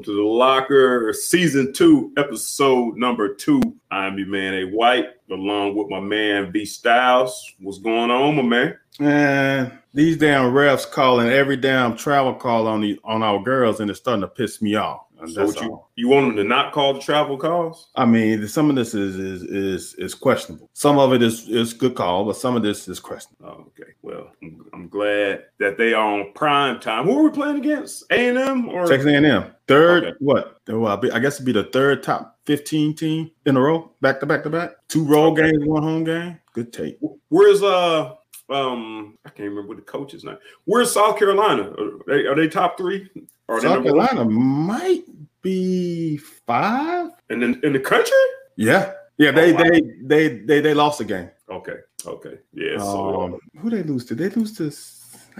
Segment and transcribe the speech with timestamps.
[0.00, 3.60] Welcome to the Locker, season two, episode number two.
[3.90, 7.52] I'm your man A White, along with my man V Styles.
[7.58, 8.78] What's going on, my man?
[8.98, 13.90] Man, these damn refs calling every damn travel call on the on our girls, and
[13.90, 15.02] it's starting to piss me off.
[15.20, 15.90] And So you all.
[15.96, 17.88] you want them to not call the travel calls?
[17.96, 20.70] I mean, some of this is is is is questionable.
[20.72, 23.46] Some of it is is good call, but some of this is questionable.
[23.46, 23.92] Oh, okay.
[24.02, 27.04] Well, I'm, I'm glad that they are on prime time.
[27.06, 28.04] Who are we playing against?
[28.10, 30.16] A and M or Texas A&M, third Okay.
[30.20, 30.58] what?
[30.68, 34.26] Well, I guess it'd be the third top fifteen team in a row, back to
[34.26, 34.70] back to back.
[34.88, 35.50] Two road Okay.
[35.50, 36.38] games, one home game.
[36.52, 36.98] Good take.
[37.28, 38.14] Where's uh
[38.50, 40.38] um I can't remember what the coach's name.
[40.64, 41.70] Where's South Carolina?
[41.78, 43.08] Are they, are they top three?
[43.48, 44.06] Are they South number one?
[44.08, 45.04] Carolina might
[45.42, 47.10] be five.
[47.30, 48.16] And in, in the country?
[48.56, 49.30] Yeah, yeah.
[49.30, 49.62] They Oh, wow.
[49.62, 51.30] they they they they lost a game.
[51.50, 51.76] Okay.
[52.06, 52.38] Okay.
[52.52, 52.78] Yeah.
[52.78, 54.14] So Um, who they lose to?
[54.14, 54.70] They lose to.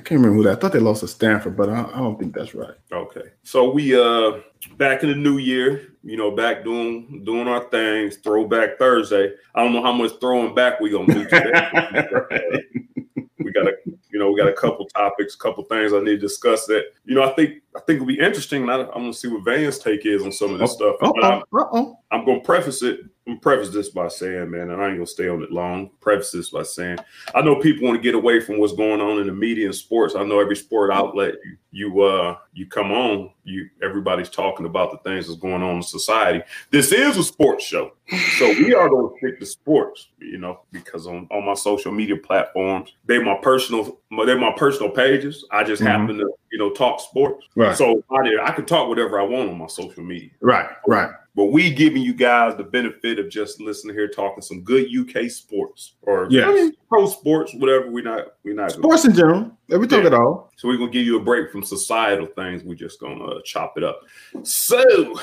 [0.00, 0.56] I can't remember who that.
[0.56, 2.74] I thought they lost to Stanford, but I, I don't think that's right.
[2.90, 3.24] Okay.
[3.42, 4.40] So we uh
[4.78, 9.34] back in the new year, you know, back doing doing our things, throwback Thursday.
[9.54, 12.62] I don't know how much throwing back we gonna do today.
[13.40, 13.74] we got a
[14.10, 16.84] you know, we got a couple topics, couple things I need to discuss that.
[17.04, 18.62] You know, I think I think it'll be interesting.
[18.62, 20.96] And I, I'm gonna see what Van's take is on some of this stuff.
[20.98, 21.58] But I'm, oh.
[21.60, 21.99] Uh oh.
[22.12, 23.00] I'm gonna preface it.
[23.26, 25.90] I'm gonna preface this by saying, man, and I ain't gonna stay on it long.
[26.00, 26.98] Preface this by saying,
[27.34, 29.74] I know people want to get away from what's going on in the media and
[29.74, 30.16] sports.
[30.16, 34.90] I know every sport outlet you you uh you come on, you everybody's talking about
[34.90, 36.42] the things that's going on in society.
[36.72, 37.92] This is a sports show,
[38.38, 42.16] so we are gonna stick to sports, you know, because on on my social media
[42.16, 45.44] platforms, they my personal they're my personal pages.
[45.52, 45.86] I just Mhm.
[45.86, 47.76] happen to you know talk sports, Right.
[47.76, 50.30] so I, I can talk whatever I want on my social media.
[50.40, 50.66] right.
[50.88, 51.10] Right.
[51.40, 55.30] But we giving you guys the benefit of just listening here, talking some good UK
[55.30, 56.46] sports or Yes.
[56.46, 57.90] I mean, pro sports, whatever.
[57.90, 58.72] We're not, we're not.
[58.72, 59.50] Sports in general.
[59.68, 60.08] We talk Yeah.
[60.08, 60.50] it all.
[60.56, 62.62] so we're gonna give you a break from societal things.
[62.62, 64.02] We're just gonna uh, chop it up.
[64.42, 65.18] So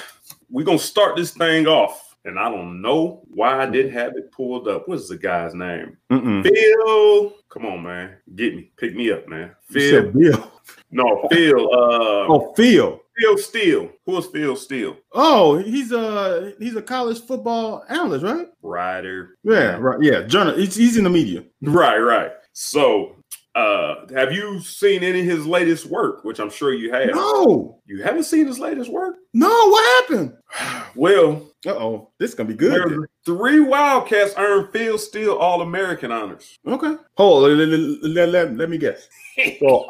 [0.49, 4.31] we're gonna start this thing off, and I don't know why I didn't have it
[4.31, 4.87] pulled up.
[4.87, 5.97] What's the guy's name?
[6.11, 6.41] Mm-mm.
[6.41, 7.33] Phil.
[7.49, 9.51] Come on, man, get me, pick me up, man.
[9.69, 10.11] Phil.
[10.11, 10.51] Bill.
[10.89, 11.59] No, Phil.
[11.71, 13.01] Uh, Oh, Phil.
[13.17, 13.89] Phil Steele.
[14.05, 14.97] Who is Phil Steele?
[15.13, 18.47] Oh, he's a he's a college football analyst, right?
[18.61, 19.37] Writer.
[19.43, 19.77] Yeah.
[19.77, 19.99] Right.
[20.01, 20.21] Yeah.
[20.23, 20.55] Journal.
[20.55, 21.43] He's, he's in the media.
[21.61, 22.31] Right, right.
[22.53, 23.15] So,
[23.55, 26.23] uh, have you seen any of his latest work?
[26.23, 27.09] Which I'm sure you have.
[27.13, 27.79] No.
[27.85, 29.15] You haven't seen his latest work?
[29.33, 29.47] No.
[29.49, 30.33] What happened?
[30.95, 32.11] Well, Uh oh.
[32.19, 33.05] This is gonna be good.
[33.23, 36.57] three Wildcats earned Phil Steele All American honors.
[36.65, 36.95] Okay.
[37.17, 37.43] Hold.
[37.43, 39.07] Let, let- let- let- me guess.
[39.59, 39.87] So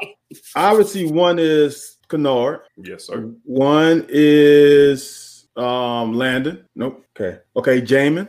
[0.58, 2.62] obviously one is Kennard.
[2.78, 3.31] yes, sir.
[3.44, 6.66] One is um Landon.
[6.75, 7.06] Nope.
[7.19, 7.40] Okay.
[7.56, 8.28] Okay, Jamin.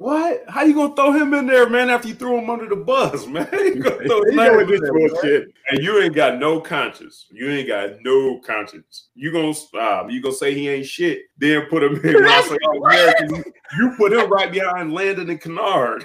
[0.00, 0.44] What?
[0.48, 1.90] How you gonna throw him in there, man?
[1.90, 3.46] After you throw him under the bus, man?
[3.52, 5.48] You gonna throw his He name know in this there, bullshit.
[5.70, 7.26] And you ain't got no conscience.
[7.30, 9.08] You ain't got no conscience.
[9.14, 11.24] You gonna uh, you gonna say he ain't shit?
[11.36, 12.00] Then put him in.
[12.02, 13.44] Say All American, you,
[13.76, 16.02] you put him right behind Landon and Kennard.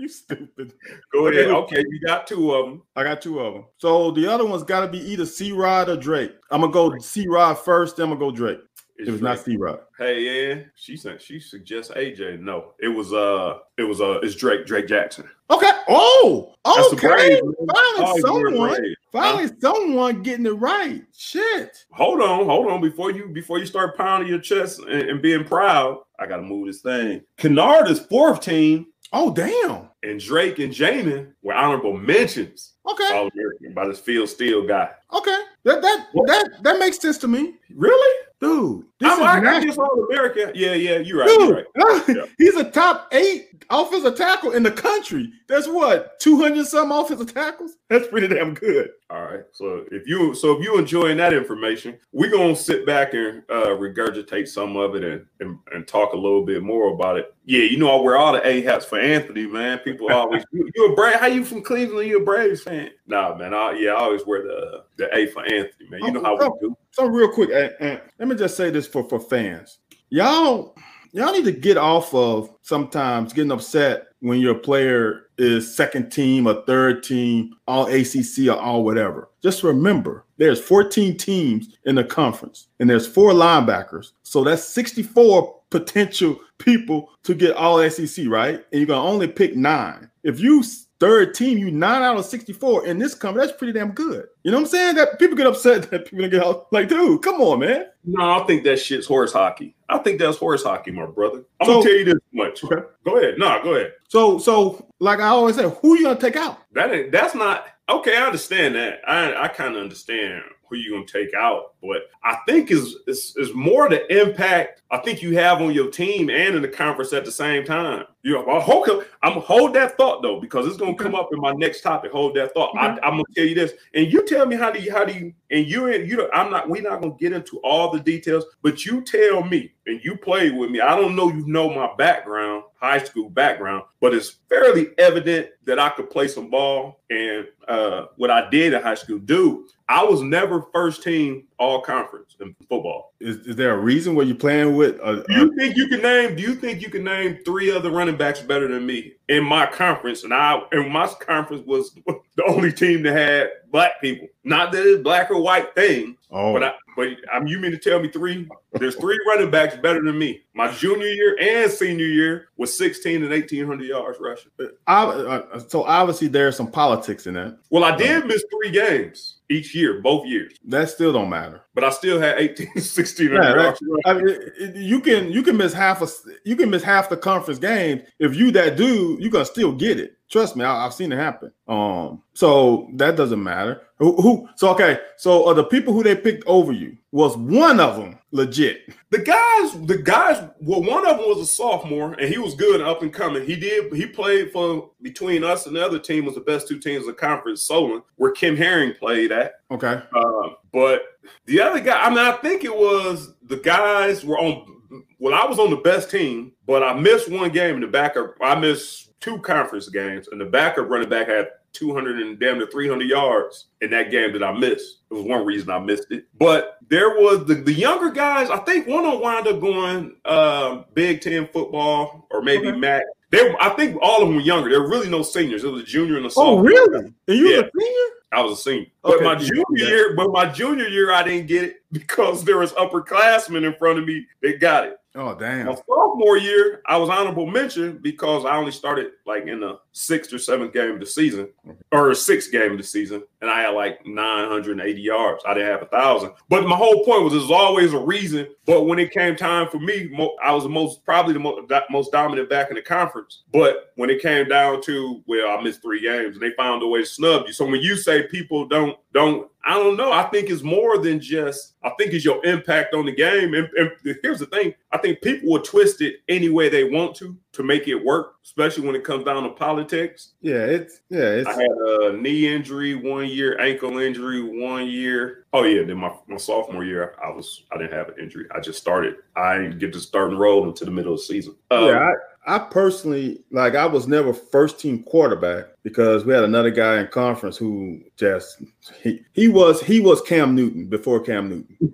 [0.00, 0.72] You stupid.
[1.12, 1.48] Go ahead.
[1.50, 2.82] Okay, you got two of them.
[2.96, 3.66] I got two of them.
[3.76, 6.32] So the other one's got to be either C Rod or Drake.
[6.50, 8.60] I'm gonna go C Rod first, then I'm gonna go Drake.
[8.96, 9.80] It was not C Rod.
[9.98, 10.62] Hey, yeah.
[10.74, 12.40] She said she suggests AJ.
[12.40, 14.64] No, it was uh, it was uh, it's Drake.
[14.64, 15.28] Drake Jackson.
[15.50, 15.70] Okay.
[15.88, 17.40] Oh, That's okay.
[17.74, 21.02] Finally, someone, finally, someone getting it right.
[21.14, 21.84] Shit.
[21.92, 22.80] Hold on, hold on.
[22.80, 26.66] Before you before you start pounding your chest and, and being proud, I gotta move
[26.68, 27.22] this thing.
[27.36, 29.88] Kennard is fourth team, Oh, damn.
[30.02, 32.74] and Drake and Jamin were honorable mentions.
[32.88, 33.08] Okay.
[33.12, 34.90] All American by this Phil Steele guy.
[35.12, 35.38] Okay.
[35.64, 38.26] That that that that makes sense to me, Really?
[38.40, 38.84] Dude.
[38.98, 40.52] This I'm is I, I national- guess all American.
[40.54, 41.28] Yeah, yeah, you're right.
[41.38, 41.66] You're right.
[42.08, 42.24] Yeah.
[42.38, 45.30] he's a top eight offensive tackle in the country.
[45.48, 47.76] That's what two hundred some offensive tackles.
[47.88, 48.90] That's pretty damn good.
[49.10, 49.44] All right.
[49.52, 53.68] So if you so if you enjoying that information, we're gonna sit back and uh,
[53.76, 57.34] regurgitate some of it and, and and talk a little bit more about it.
[57.44, 59.78] Yeah, you know I wear all the A hats for Anthony, man.
[59.78, 61.14] People always you, you a Brave?
[61.14, 62.08] How you from Cleveland?
[62.08, 62.90] You a Braves fan?
[63.06, 63.54] Nah, man.
[63.54, 66.00] I, yeah, I always wear the the A for Anthony, man.
[66.04, 66.76] You know how we do.
[66.92, 69.78] So real quick, and, and let me just say this for for fans,
[70.08, 70.76] y'all
[71.12, 76.46] y'all need to get off of sometimes getting upset when your player is second team
[76.46, 79.30] or third team, all ACC or all whatever.
[79.42, 85.60] Just remember, there's 14 teams in the conference, and there's four linebackers, so that's 64
[85.70, 88.56] potential people to get all SEC, right?
[88.72, 90.10] And you're gonna only pick nine.
[90.22, 90.62] If you
[91.00, 94.26] third team, you nine out of 64 in this company, that's pretty damn good.
[94.44, 94.94] You know what I'm saying?
[94.96, 97.86] That people get upset that people get out like, dude, come on, man.
[98.04, 99.74] No, I think that shit's horse hockey.
[99.88, 101.42] I think that's horse hockey, my brother.
[101.60, 102.62] I'm so, gonna tell you this much.
[102.62, 102.86] Okay.
[103.04, 103.34] Go ahead.
[103.38, 103.92] No, go ahead.
[104.10, 106.58] So, so like I always say, who you gonna take out?
[106.72, 107.12] That ain't.
[107.12, 108.16] That's not okay.
[108.16, 109.00] I understand that.
[109.06, 111.74] I I kind of understand who you gonna take out.
[111.80, 115.92] But I think is is is more the impact I think you have on your
[115.92, 118.04] team and in the conference at the same time.
[118.22, 121.40] You know, I hold, I'm hold that thought though because it's gonna come up in
[121.40, 122.10] my next topic.
[122.10, 122.74] Hold that thought.
[122.74, 123.04] Mm-hmm.
[123.04, 125.12] I, am gonna tell you this, and you tell me how do you how do
[125.12, 128.00] you and you and you know I'm not we're not gonna get into all the
[128.00, 130.80] details, but you tell me and you play with me.
[130.80, 135.78] I don't know you know my background, high school background, but it's fairly evident that
[135.78, 139.18] I could play some ball and uh, what I did in high school.
[139.18, 143.12] Dude, I was never first team all conference in football.
[143.18, 145.00] Is, is there a reason why you're playing with?
[145.02, 146.36] A, do you think you can name?
[146.36, 149.66] Do you think you can name three other running backs better than me in my
[149.66, 150.22] conference?
[150.22, 154.28] And I and my conference was the only team that had black people.
[154.44, 156.52] Not that it's black or white thing, oh.
[156.52, 158.48] but I, but I'm you mean to tell me three?
[158.74, 160.42] There's three running backs better than me.
[160.54, 164.52] My junior year and senior year was 16 and 1800 yards rushing.
[164.86, 167.49] I, uh, so obviously there's some politics in that.
[167.70, 170.54] Well, I did miss three games each year, both years.
[170.64, 171.62] That still don't matter.
[171.74, 173.72] But I still had 18, 16 yeah,
[174.04, 174.38] I mean,
[174.74, 176.08] you can you can miss half a
[176.44, 178.02] you can miss half the conference games.
[178.18, 180.16] If you that dude, you gonna still get it.
[180.30, 181.52] Trust me, I, have seen it happen.
[181.66, 183.82] Um, so that doesn't matter.
[183.98, 184.48] Who, who?
[184.54, 185.00] So okay.
[185.16, 188.94] So are the people who they picked over you was one of them legit?
[189.10, 190.48] The guys, the guys.
[190.60, 193.44] Well, one of them was a sophomore, and he was good up and coming.
[193.44, 193.92] He did.
[193.92, 197.16] He played for between us and the other team was the best two teams of
[197.16, 197.64] conference.
[197.64, 199.54] Solon, where Kim Herring played at.
[199.72, 200.00] Okay.
[200.14, 201.02] Uh, but
[201.46, 204.76] the other guy, I mean, I think it was the guys were on.
[205.18, 208.14] Well, I was on the best team, but I missed one game in the back
[208.14, 208.30] of.
[208.40, 212.66] I missed two conference games, and the backup running back had 200 and damn to
[212.66, 214.98] 300 yards in that game that I missed.
[215.10, 216.26] It was one reason I missed it.
[216.38, 220.16] But there was the, the younger guys, I think one of them wound up going
[220.24, 222.78] uh, Big Ten football or maybe okay.
[222.78, 223.02] MAC.
[223.30, 224.68] They, I think all of them were younger.
[224.70, 225.62] There were really no seniors.
[225.62, 226.58] It was a junior and a sophomore.
[226.58, 226.98] Oh, really?
[227.28, 227.60] And you yeah.
[227.60, 228.08] a senior?
[228.32, 228.86] I was a senior.
[229.04, 229.16] Okay.
[229.16, 229.86] But my junior yeah.
[229.86, 233.98] year, but my junior year, I didn't get it because there was upperclassmen in front
[233.98, 234.96] of me that got it.
[235.16, 235.66] Oh damn!
[235.66, 240.32] My sophomore year, I was honorable mention because I only started like in the sixth
[240.32, 241.48] or seventh game of the season,
[241.90, 245.42] or sixth game of the season, and I had like 980 yards.
[245.44, 248.46] I didn't have a thousand, but my whole point was there's always a reason.
[248.66, 252.12] But when it came time for me, I was the most probably the most, most
[252.12, 253.42] dominant back in the conference.
[253.52, 256.86] But when it came down to well, I missed three games, and they found a
[256.86, 257.52] way to snub you.
[257.52, 260.10] So when you say people don't don't I don't know.
[260.10, 263.54] I think it's more than just, I think it's your impact on the game.
[263.54, 263.90] And, and,
[264.22, 267.62] here's the thing I think people will twist it any way they want to to
[267.62, 270.32] make it work, especially when it comes down to politics.
[270.40, 271.18] Yeah, it's, yeah.
[271.20, 271.48] It's...
[271.48, 275.44] I had a knee injury one year, ankle injury one year.
[275.52, 275.82] Oh, yeah.
[275.82, 278.46] Then my, my sophomore year, I was, I didn't have an injury.
[278.54, 279.16] I just started.
[279.36, 281.54] I didn't get to start and roll until the middle of the season.
[281.70, 282.12] Um, yeah.
[282.46, 287.08] I, personally like I was never first team quarterback because we had another guy in
[287.08, 288.62] conference who just
[289.02, 291.92] he he was he was Cam Newton before Cam Newton.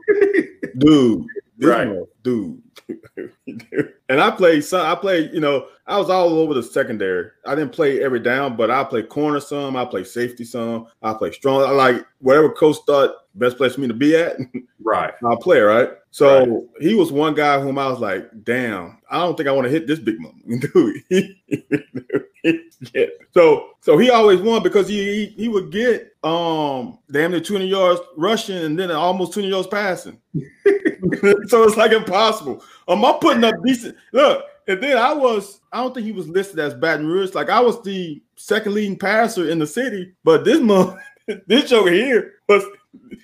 [0.78, 1.26] dude,
[1.60, 1.88] right.
[2.22, 2.62] dude.
[4.08, 7.30] and I played some I played, you know, I was all over the secondary.
[7.44, 11.14] I didn't play every down, but I played corner some, I played safety some, I
[11.14, 11.62] played strong.
[11.62, 14.36] I like whatever coach thought best place for me to be at.
[14.86, 15.12] Right.
[15.24, 15.90] I'll play, right?
[16.12, 16.62] So right.
[16.80, 19.70] he was one guy whom I was like, damn, I don't think I want to
[19.70, 20.40] hit this big mom.
[22.94, 23.06] Yeah.
[23.34, 27.66] So so he always won because he, he, he would get um damn near 20
[27.66, 30.20] yards rushing and then almost 20 yards passing.
[31.49, 32.62] so it's like impossible.
[32.87, 34.44] Um, I'm putting up decent look.
[34.68, 37.35] And then I was, I don't think he was listed as Baton Rouge.
[37.35, 40.99] Like I was the second leading passer in the city, but this month,
[41.46, 42.64] this joker here was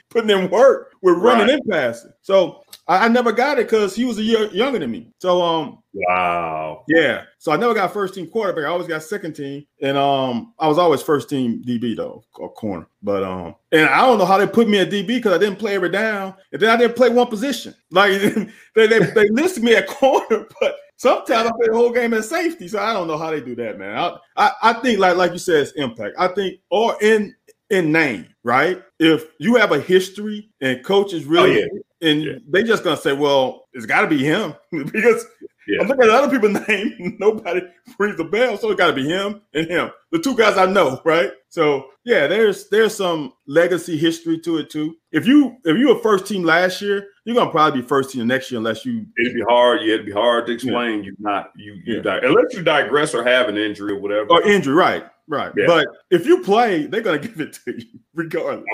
[0.09, 1.55] putting in work with running right.
[1.55, 2.13] and passing.
[2.23, 5.13] So I, I never got it because he was a year younger than me.
[5.21, 6.85] So um Wow.
[6.89, 7.25] Yeah.
[7.39, 8.65] So I never got first team quarterback.
[8.65, 9.67] I always got second team.
[9.83, 12.87] And um I was always first team DB though, or corner.
[13.03, 15.59] But um and I don't know how they put me at DB because I didn't
[15.59, 16.35] play every down.
[16.53, 17.75] And then I didn't play one position.
[17.91, 18.13] Like
[18.75, 22.25] they they, they listed me at corner, but sometimes I play the whole game at
[22.25, 22.69] safety.
[22.69, 23.97] So I don't know how they do that, man.
[23.97, 26.17] I I, I think like like you said, it's impact.
[26.19, 27.35] I think or in
[27.69, 28.83] in name, right?
[28.99, 31.81] If you have a history and coaches really, oh, yeah.
[32.03, 32.33] And yeah.
[32.49, 35.25] they just gonna say, well, it's got to be him because
[35.69, 35.81] yeah.
[35.81, 37.17] I'm looking at other people's name.
[37.19, 37.63] Nobody
[37.99, 39.91] rings the bell, so it got to be him and him.
[40.11, 41.31] The two guys I know, right?
[41.49, 44.97] So yeah, there's there's some legacy history to it too.
[45.13, 48.27] If you if you were first team last year, you're gonna probably be first team
[48.27, 49.07] next year unless you.
[49.19, 49.83] It'd be hard.
[49.83, 51.01] Yeah, it'd be hard to explain.
[51.01, 51.05] Yeah.
[51.05, 52.21] You not you you yeah.
[52.23, 54.31] unless you digress or have an injury or whatever.
[54.31, 55.05] Or injury, right?
[55.29, 55.53] right.
[55.67, 58.65] But if you play, they're gonna give it to you regardless.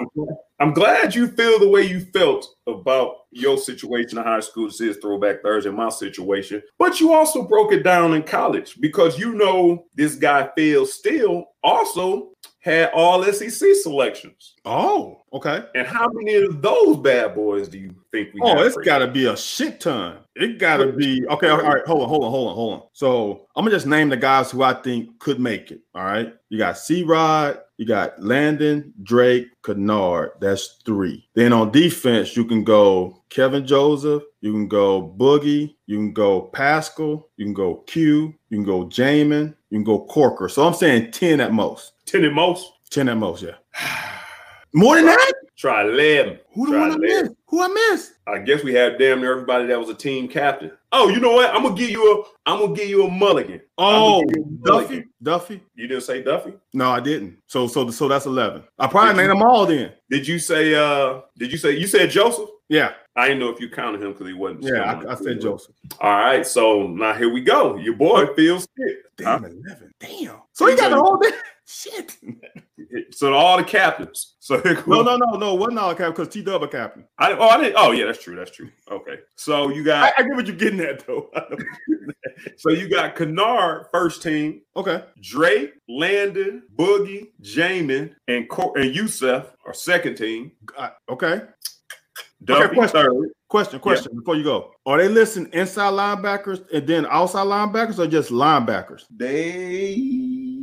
[0.60, 4.66] I'm glad you feel the way you felt about your situation in high school.
[4.66, 6.60] This is Throwback Thursday, my situation.
[6.80, 11.44] But you also broke it down in college because you know this guy Phil Steele
[11.62, 14.54] also had all SEC selections.
[14.64, 15.64] Oh, okay.
[15.74, 19.06] And how many of those bad boys do you think we Oh, it's got to
[19.06, 20.18] be a shit ton.
[20.34, 21.48] It got to be okay.
[21.48, 22.82] All right, hold on, hold on, hold on, hold on.
[22.92, 25.80] So I'm gonna just name the guys who I think could make it.
[25.94, 27.02] All right, you got C.
[27.02, 30.32] Rod, you got Landon, Drake, Kennard.
[30.40, 31.28] That's three.
[31.34, 36.42] Then on defense, you can go Kevin Joseph, you can go Boogie, you can go
[36.42, 40.48] Paschal, you can go Q, you can go Jamin, you can go Corker.
[40.48, 41.94] So I'm saying ten at most.
[42.08, 42.72] 10 at most.
[42.90, 43.52] Ten at most, yeah.
[44.74, 45.32] More than that?
[45.56, 46.38] Try 11.
[46.54, 47.00] Who the Try one I 11.
[47.22, 47.32] missed?
[47.48, 48.12] Who I missed?
[48.26, 50.70] I guess we have damn near everybody that was a team captain.
[50.92, 51.50] Oh, you know what?
[51.54, 53.60] I'm gonna give you a I'm gonna give you a mulligan.
[53.78, 54.84] Oh, I'm gonna give you a Duffy.
[54.94, 55.10] mulligan.
[55.22, 55.62] Duffy.
[55.74, 56.52] You didn't say Duffy?
[56.74, 57.38] No, I didn't.
[57.46, 58.62] So so so that's eleven.
[58.78, 59.92] I probably Did named you- them all then.
[60.10, 62.48] Did you say uh did you say you said Joseph?
[62.68, 64.64] Yeah, I didn't know if you counted him because he wasn't.
[64.64, 64.82] yeah.
[65.08, 65.74] I, I said Joseph.
[66.00, 67.76] All right, so now here we go.
[67.78, 68.96] Your boy feels sick.
[69.16, 69.92] Damn, eleven.
[69.98, 70.42] Damn.
[70.52, 71.32] So he got the whole thing.
[71.68, 72.16] Shit.
[73.10, 74.36] So all the captains.
[74.38, 75.54] So No, no, no, no.
[75.54, 77.04] Wasn't all captain because T Dub a captain.
[77.18, 77.74] I, oh, I didn't.
[77.76, 78.34] Oh, yeah, that's true.
[78.34, 78.70] That's true.
[78.90, 81.30] Okay, so you got I get what you're getting at though.
[82.56, 85.02] So you got Kennard first team, okay.
[85.20, 90.52] Drake, Landon, Boogie, Jamin, and Cor- and Yusuf are second team.
[90.76, 91.42] Uh, okay.
[92.44, 93.00] Duffy question.
[93.00, 93.30] third.
[93.48, 94.72] Question, question before you go.
[94.86, 99.04] Are they listing inside linebackers and then outside linebackers or just linebackers?
[99.10, 100.57] They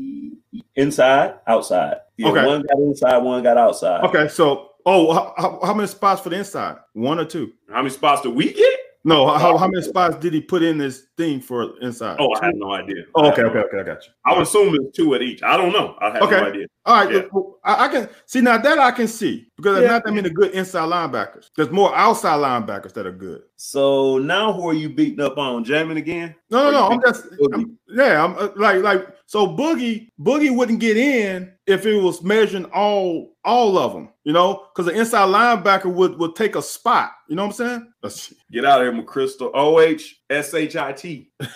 [0.75, 1.97] inside, outside.
[2.17, 2.45] Yeah, Okay.
[2.45, 4.03] one got inside, one got outside.
[4.05, 6.77] Okay, so oh, how, how, how many spots for the inside?
[6.93, 7.53] One or two?
[7.69, 8.79] How many spots did we get?
[9.07, 12.17] No, how, how many spots did he put in this thing for inside?
[12.19, 13.03] Oh, I have no idea.
[13.13, 14.11] Oh, okay, okay, okay, I got you.
[14.25, 15.43] I would assume it's two at each.
[15.43, 15.95] I don't know.
[16.01, 16.37] I have Okay.
[16.37, 16.65] no idea.
[16.87, 17.21] All right, Yeah.
[17.31, 19.91] well, I, I can see now that I can see because there's Yeah.
[19.91, 21.51] not that many good inside linebackers.
[21.55, 23.43] There's more outside linebackers that are good.
[23.57, 25.63] So now who are you beating up on?
[25.63, 26.33] Jamin again?
[26.49, 26.87] No, no, no.
[26.87, 31.85] I'm just, I'm, yeah, I'm uh, like, like, so Boogie, Boogie wouldn't get in if
[31.85, 36.37] it was measuring all, all of them, you know, because the inside linebacker would would
[36.37, 37.11] take a spot.
[37.27, 38.37] You know what I'm saying?
[38.53, 39.51] Get out of here, McChrystal.
[39.53, 41.33] O H S H I T.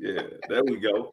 [0.00, 1.12] Yeah, there we go.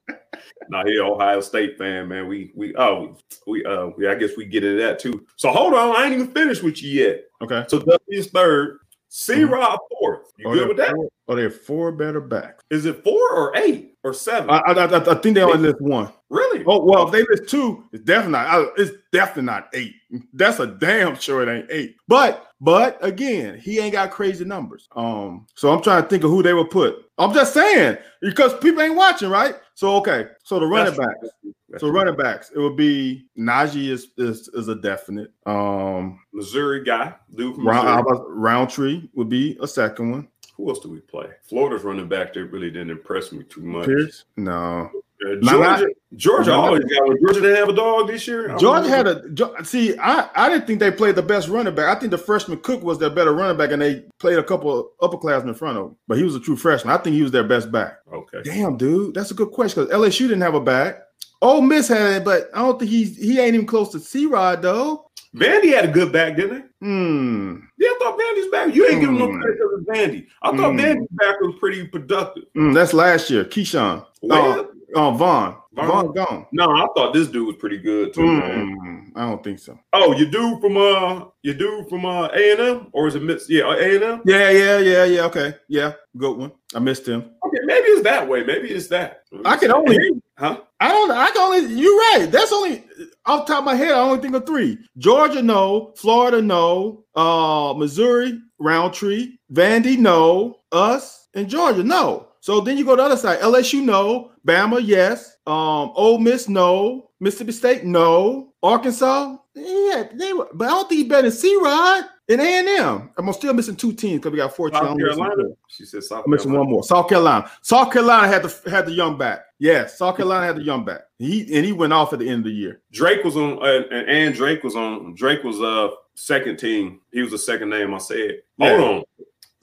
[0.69, 2.27] Now here, Ohio State fan, man.
[2.27, 5.25] We we oh we uh we I guess we get into that too.
[5.37, 7.21] So hold on, I ain't even finished with you yet.
[7.41, 7.65] Okay.
[7.67, 10.31] So Duffy is third, C Rob fourth.
[10.38, 10.91] You Are good with that?
[10.95, 12.63] four- Are there four better backs?
[12.69, 14.50] Is it four or eight or seven?
[14.50, 16.12] I, I, I, I think they only list one.
[16.29, 16.63] really?
[16.67, 18.74] Oh well, if they list two, it's definitely not.
[18.77, 19.93] It's definitely not eight.
[20.33, 21.95] That's a damn sure it ain't eight.
[22.07, 24.88] But but again, he ain't got crazy numbers.
[24.95, 26.97] Um, so I'm trying to think of who they would put.
[27.17, 29.55] I'm just saying because people ain't watching, right?
[29.75, 31.34] So okay, so the running That's backs.
[31.70, 31.91] That's So true.
[31.91, 35.32] running backs, it would be Najee is is, is a definite.
[35.46, 38.25] Um, Missouri guy, dude from Round, Missouri.
[38.29, 40.27] Rountree would be a second one.
[40.55, 41.27] Who else do we play?
[41.44, 43.86] Florida's running back that really didn't impress me too much.
[43.86, 44.89] Pierce, no.
[45.25, 47.17] Uh, Georgia, Georgia always got one.
[47.22, 48.51] Georgia didn't have a dog this year.
[48.53, 49.98] I Georgia had a see.
[49.98, 51.95] I I didn't think they played the best running back.
[51.95, 54.77] I think the freshman Cook was their better running back, and they played a couple
[54.77, 55.95] of upperclassmen in front of him.
[56.07, 56.93] But he was a true freshman.
[56.93, 58.00] I think he was their best back.
[58.13, 58.41] okay.
[58.43, 61.01] Damn, dude, that's a good question because LSU didn't have a back.
[61.41, 64.25] Ole Miss had it, but I don't think he's he ain't even close to C
[64.25, 65.10] Rod though.
[65.36, 66.86] Vandy had a good back, didn't he?
[66.86, 67.57] Hmm.
[67.77, 68.74] Yeah, I thought Vandy's back.
[68.74, 69.41] You ain't giving no Hmm.
[69.41, 70.27] credit to Vandy.
[70.41, 70.79] I thought Hmm.
[70.79, 72.43] Vandy's back was pretty productive.
[72.55, 73.43] Hmm, that's last year.
[73.43, 74.05] Ke'Shawn.
[74.22, 75.17] Well, Uh, Vaughn.
[75.17, 75.55] Vaughn?
[75.73, 76.45] Vaughn gone.
[76.51, 78.39] no, I thought this dude was pretty good too.
[78.39, 79.77] Hmm, I don't think so.
[79.93, 83.23] Oh, you do from uh, you do from uh A and M, or is it
[83.23, 83.49] Miss?
[83.49, 84.21] Yeah, A and M.
[84.25, 85.21] Yeah, yeah, yeah, yeah.
[85.25, 86.51] Okay, yeah, good one.
[86.73, 87.21] I missed him.
[87.45, 88.43] Okay, maybe it's that way.
[88.43, 89.23] Maybe it's that.
[89.43, 89.97] I can only
[90.37, 90.61] huh?
[90.79, 91.11] I don't.
[91.11, 91.73] I can only.
[91.73, 92.27] You're right.
[92.31, 92.83] That's only
[93.25, 93.91] off the top of my head.
[93.91, 101.27] I only think of three: Georgia, no; Florida, no; uh, Missouri, Rountree; Vandy, no; us
[101.33, 102.29] and Georgia, no.
[102.45, 106.47] So then you go to the other side: LSU, no; Bama, yes; um, Ole Miss,
[106.47, 111.31] no; Mississippi State, no; Arkansas, yeah, they were, but I don't think he better than
[111.31, 111.57] C.
[111.59, 113.09] Rod and A and M.
[113.17, 114.79] I'm still missing two teams because we got four teams.
[114.79, 115.43] South Carolina.
[115.69, 116.83] She said South I'm missing one more.
[116.83, 117.49] South Carolina.
[117.63, 119.45] South Carolina had the had the young back.
[119.57, 121.01] Yes, South Carolina had the young back.
[121.17, 122.79] He and he went off at the end of the year.
[122.91, 125.15] Drake was on, uh, and and Drake was on.
[125.15, 127.01] Drake was uh second team.
[127.11, 128.41] He was the second name I said.
[128.59, 128.77] Yeah.
[128.77, 129.03] Hold on.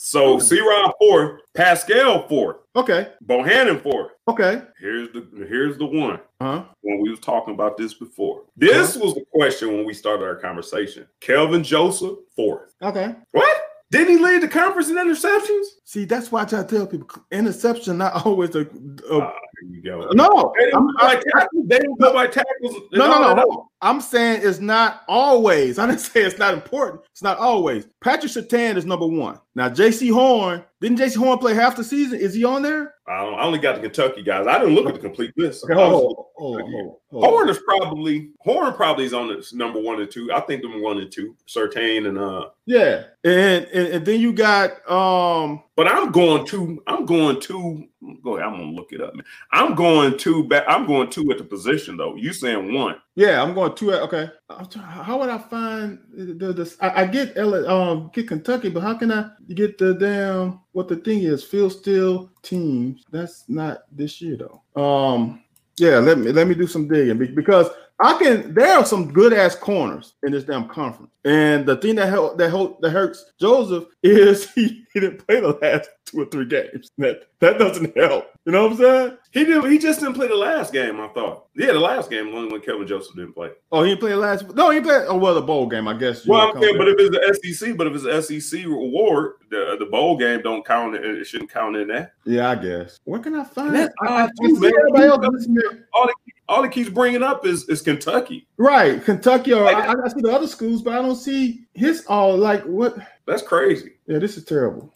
[0.04, 0.38] So oh.
[0.40, 3.12] C Rod fourth, Paschal fourth, Okay.
[3.25, 4.11] Bohanna fourth.
[4.26, 4.61] Okay.
[4.80, 6.18] Here's the here's the one.
[6.40, 6.64] Huh?
[6.80, 9.04] When we was talking about this before, this uh-huh.
[9.04, 11.06] was the question when we started our conversation.
[11.21, 12.75] Kelvin Joseph fourth.
[12.82, 13.14] Okay.
[13.30, 13.56] What?
[13.92, 15.66] Didn't he lead the conference in interceptions?
[15.85, 19.32] See, that's why I try to tell people interception not always a, a There
[19.71, 20.09] you go.
[20.12, 21.66] No, They don't go I- tackles.
[21.66, 22.76] They don't go by tackles.
[22.92, 23.69] no, no, no, no.
[23.81, 25.78] I'm saying it's not always.
[25.81, 27.02] I didn't say it's not important.
[27.11, 27.87] It's not always.
[28.02, 29.38] Patrick Surtain is number one.
[29.54, 32.19] Now, Jaycee Horn didn't Jaycee Horn play half the season?
[32.19, 32.95] Is he on there?
[33.07, 34.47] I, don't, I only got the Kentucky guys.
[34.47, 35.64] I didn't look at the complete list.
[35.64, 37.25] Okay, hold, hold, hold.
[37.25, 40.33] Horn is probably Horn probably is on this number one and two.
[40.33, 41.37] I think them one and two.
[41.47, 46.83] Surtain and uh Yeah, and, and and then you got um but I'm going to
[46.87, 47.85] I'm going to
[48.23, 49.25] go ahead, I'm gonna look it up, man.
[49.52, 52.16] I'm going to back I'm going two at the position though.
[52.16, 52.97] You saying one.
[53.14, 53.92] yeah I'm going two.
[53.92, 58.71] Okay, how would I find the, the, the I, I get L, um get Kentucky,
[58.71, 61.44] but how can I get the damn what the thing is?
[61.44, 63.04] Phil Steele teams.
[63.11, 64.82] That's not this year though.
[64.82, 65.42] Um
[65.78, 67.68] yeah, let me let me do some digging because
[68.02, 68.52] I can.
[68.52, 72.37] There are some good ass corners in this damn conference, and the thing that help,
[72.38, 76.47] that help, that hurts Joseph is he, he didn't play the last two or three
[76.47, 76.90] games.
[76.99, 78.26] That that doesn't help.
[78.44, 79.18] You know what I'm saying?
[79.30, 81.47] He did he just didn't play the last game, I thought.
[81.54, 83.50] Yeah, the last game when when Kevin Joseph didn't play.
[83.71, 84.52] Oh, he didn't play the last.
[84.54, 85.04] No, he played.
[85.06, 86.26] Oh, well, the bowl game, I guess.
[86.26, 89.76] Well, I'm saying, but if it's the SEC, but if it's the SEC award, the
[89.78, 90.97] the bowl game don't count.
[90.97, 92.14] It it shouldn't count in that.
[92.25, 92.99] yeah, I guess.
[93.04, 93.75] Where can I find?
[93.75, 94.73] That's I, I, odd, I too, see man.
[94.80, 95.88] everybody else this year.
[95.94, 96.14] All it,
[96.49, 98.46] all it keeps bringing up is is Kentucky.
[98.56, 102.37] Right, Kentucky, or I, I see the other schools, but I don't see his all.
[102.37, 102.96] Like what?
[103.26, 103.94] That's crazy.
[104.06, 104.92] Yeah, this is terrible.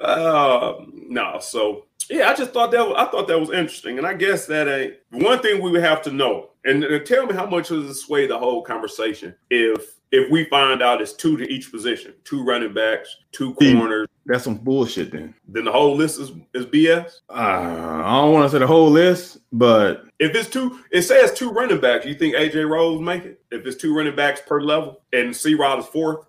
[0.00, 0.74] Uh,
[1.08, 4.14] no, so yeah, I just thought that was, I thought that was interesting, and I
[4.14, 6.50] guess that ain't one thing we would have to know.
[6.64, 10.44] And, and tell me how much does it sway the whole conversation if if we
[10.44, 15.12] find out it's two to each position, two running backs, two corners, That's some bullshit.
[15.12, 17.12] Then then the whole list is is BS.
[17.30, 21.32] uh, I don't want to say the whole list, but If it's two, it says
[21.32, 22.06] two running backs.
[22.06, 23.40] You think AJ Rose make it?
[23.50, 26.26] If it's two running backs per level, and C Rod is fourth,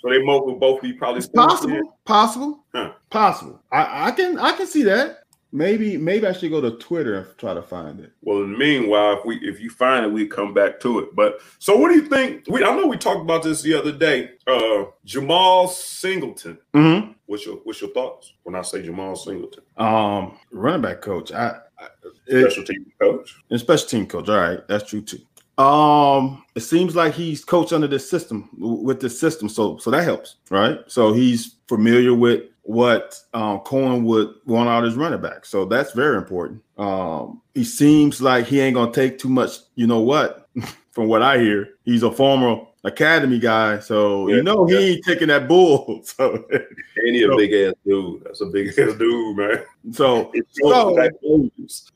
[0.00, 1.80] so they both will both be probably possible.
[2.04, 2.64] Possible.
[2.74, 2.92] Huh.
[3.10, 3.62] Possible.
[3.72, 5.23] I, I can I can see that.
[5.54, 8.10] Maybe maybe I should go to Twitter and try to find it.
[8.22, 11.14] Well, in the meanwhile, if we if you find it, we come back to it.
[11.14, 12.42] But so, what do you think?
[12.48, 14.30] We I know we talked about this the other day.
[14.48, 16.58] Uh, Jemal Singleton.
[16.74, 17.12] Mm-hmm.
[17.26, 21.30] What's your what's your thoughts when I say Jemal Singleton, Um, running back coach.
[21.30, 21.86] I, I
[22.26, 23.36] it, special team coach?
[23.48, 24.28] and special team coach.
[24.28, 25.20] All right, that's true too.
[25.62, 30.02] Um, it seems like he's coached under this system with this system, so so that
[30.02, 30.80] helps, right?
[30.88, 35.92] So he's familiar with what um, Coen would want out his running back, so that's
[35.92, 36.62] very important.
[36.78, 39.58] Um, he seems like he ain't gonna take too much.
[39.76, 40.48] You know what?
[40.92, 45.04] From what I hear, he's a former academy guy, so Yeah, you know he ain't
[45.04, 46.02] taking that bull.
[46.04, 48.22] So And he a So- big ass dude.
[48.24, 49.64] That's a big ass dude, man.
[49.92, 51.10] so So-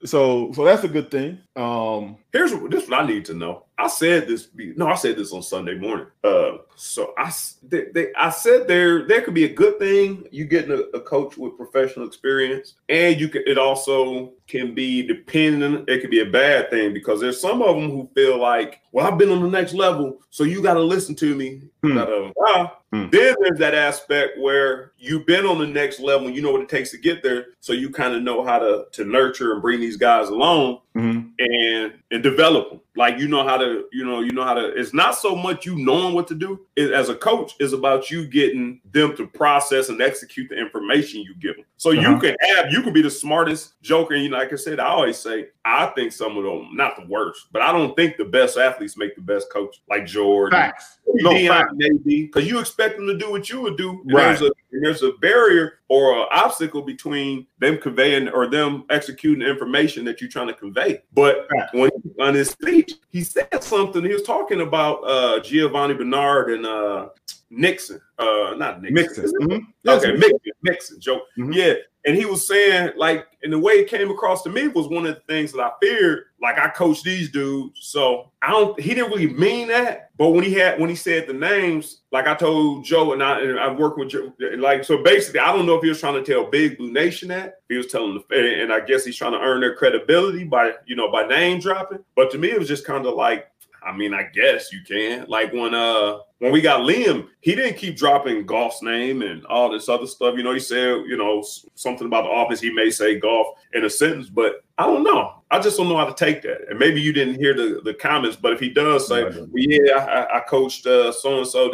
[0.04, 1.38] so so that's a good thing.
[1.56, 3.64] Um, Here's what this is what I need to know.
[3.78, 4.48] I said this.
[4.54, 6.06] No, I said this on Sunday morning.
[6.24, 10.46] Uh, so I they, they, I said there there could be a good thing you
[10.46, 15.88] getting a, a coach with professional experience, and you could it also can be dependent.
[15.88, 19.06] It could be a bad thing because there's some of them who feel like, well,
[19.06, 21.62] I've been on the next level, so you got to listen to me.
[21.82, 21.98] Hmm.
[22.46, 22.77] Ah.
[22.92, 23.10] Hmm.
[23.10, 26.70] Then there's that aspect where you've been on the next level, you know what it
[26.70, 29.78] takes to get there, so you kind of know how to to nurture and bring
[29.80, 31.30] these guys along mhm.
[31.38, 32.80] and and develop them.
[32.96, 34.68] Like you know how to, you know, you know how to.
[34.68, 36.66] It's not so much you knowing what to do.
[36.76, 41.20] It, as a coach, is about you getting them to process and execute the information
[41.20, 41.64] you give them.
[41.76, 42.18] So you Uh-huh.
[42.18, 44.14] can have, you can be the smartest joker.
[44.14, 46.96] And you know, like I said, I always say, I think some of them, not
[46.96, 50.50] the worst, but I don't think the best athletes make the best coach, like George.
[50.52, 50.98] Facts.
[51.14, 51.72] No, facts.
[51.76, 53.90] maybe because you expect them to do what you would do.
[53.90, 54.24] and Right.
[54.38, 60.04] There's a there's a barrier or an obstacle between them conveying or them executing information
[60.04, 61.02] that you're trying to convey.
[61.12, 61.68] But Right.
[61.72, 64.02] when on his speech, he said something.
[64.04, 67.08] He was talking about uh, Giovani Bernard and uh,
[67.50, 68.00] Nixon.
[68.18, 68.94] Uh, not Nixon.
[68.94, 69.24] Mixing.
[69.24, 69.40] Is it?
[69.42, 69.60] Mhm.
[69.82, 70.38] Yes, Okay, Mixon.
[70.62, 71.00] Mixon.
[71.00, 71.22] Joke.
[71.38, 71.54] Mhm.
[71.54, 71.74] Yeah.
[72.08, 75.04] And he was saying, like, and the way it came across to me was one
[75.04, 76.24] of the things that I feared.
[76.40, 78.80] Like, I coach these dudes, so I don't.
[78.80, 82.26] He didn't really mean that, but when he had when he said the names, like
[82.26, 85.02] I told Joe, and I and I worked with Joe, like so.
[85.02, 87.76] Basically, I don't know if he was trying to tell Big Blue Nation that he
[87.76, 91.12] was telling the, and I guess he's trying to earn their credibility by you know
[91.12, 91.98] by name dropping.
[92.16, 93.50] But to me, it was just kind of like
[93.84, 95.26] I mean, I guess you can.
[95.28, 99.70] Like when uh when we got Liam, he didn't keep dropping Goff's name and all
[99.70, 100.36] this other stuff.
[100.36, 102.60] You know, he said, you know, something about the office.
[102.60, 105.37] He may say golf in a sentence, but I don't know.
[105.50, 106.68] I just don't know how to take that.
[106.68, 110.26] And maybe you didn't hear the, the comments, but if he does say, well, yeah,
[110.30, 111.70] I, I- coached uh, so and so,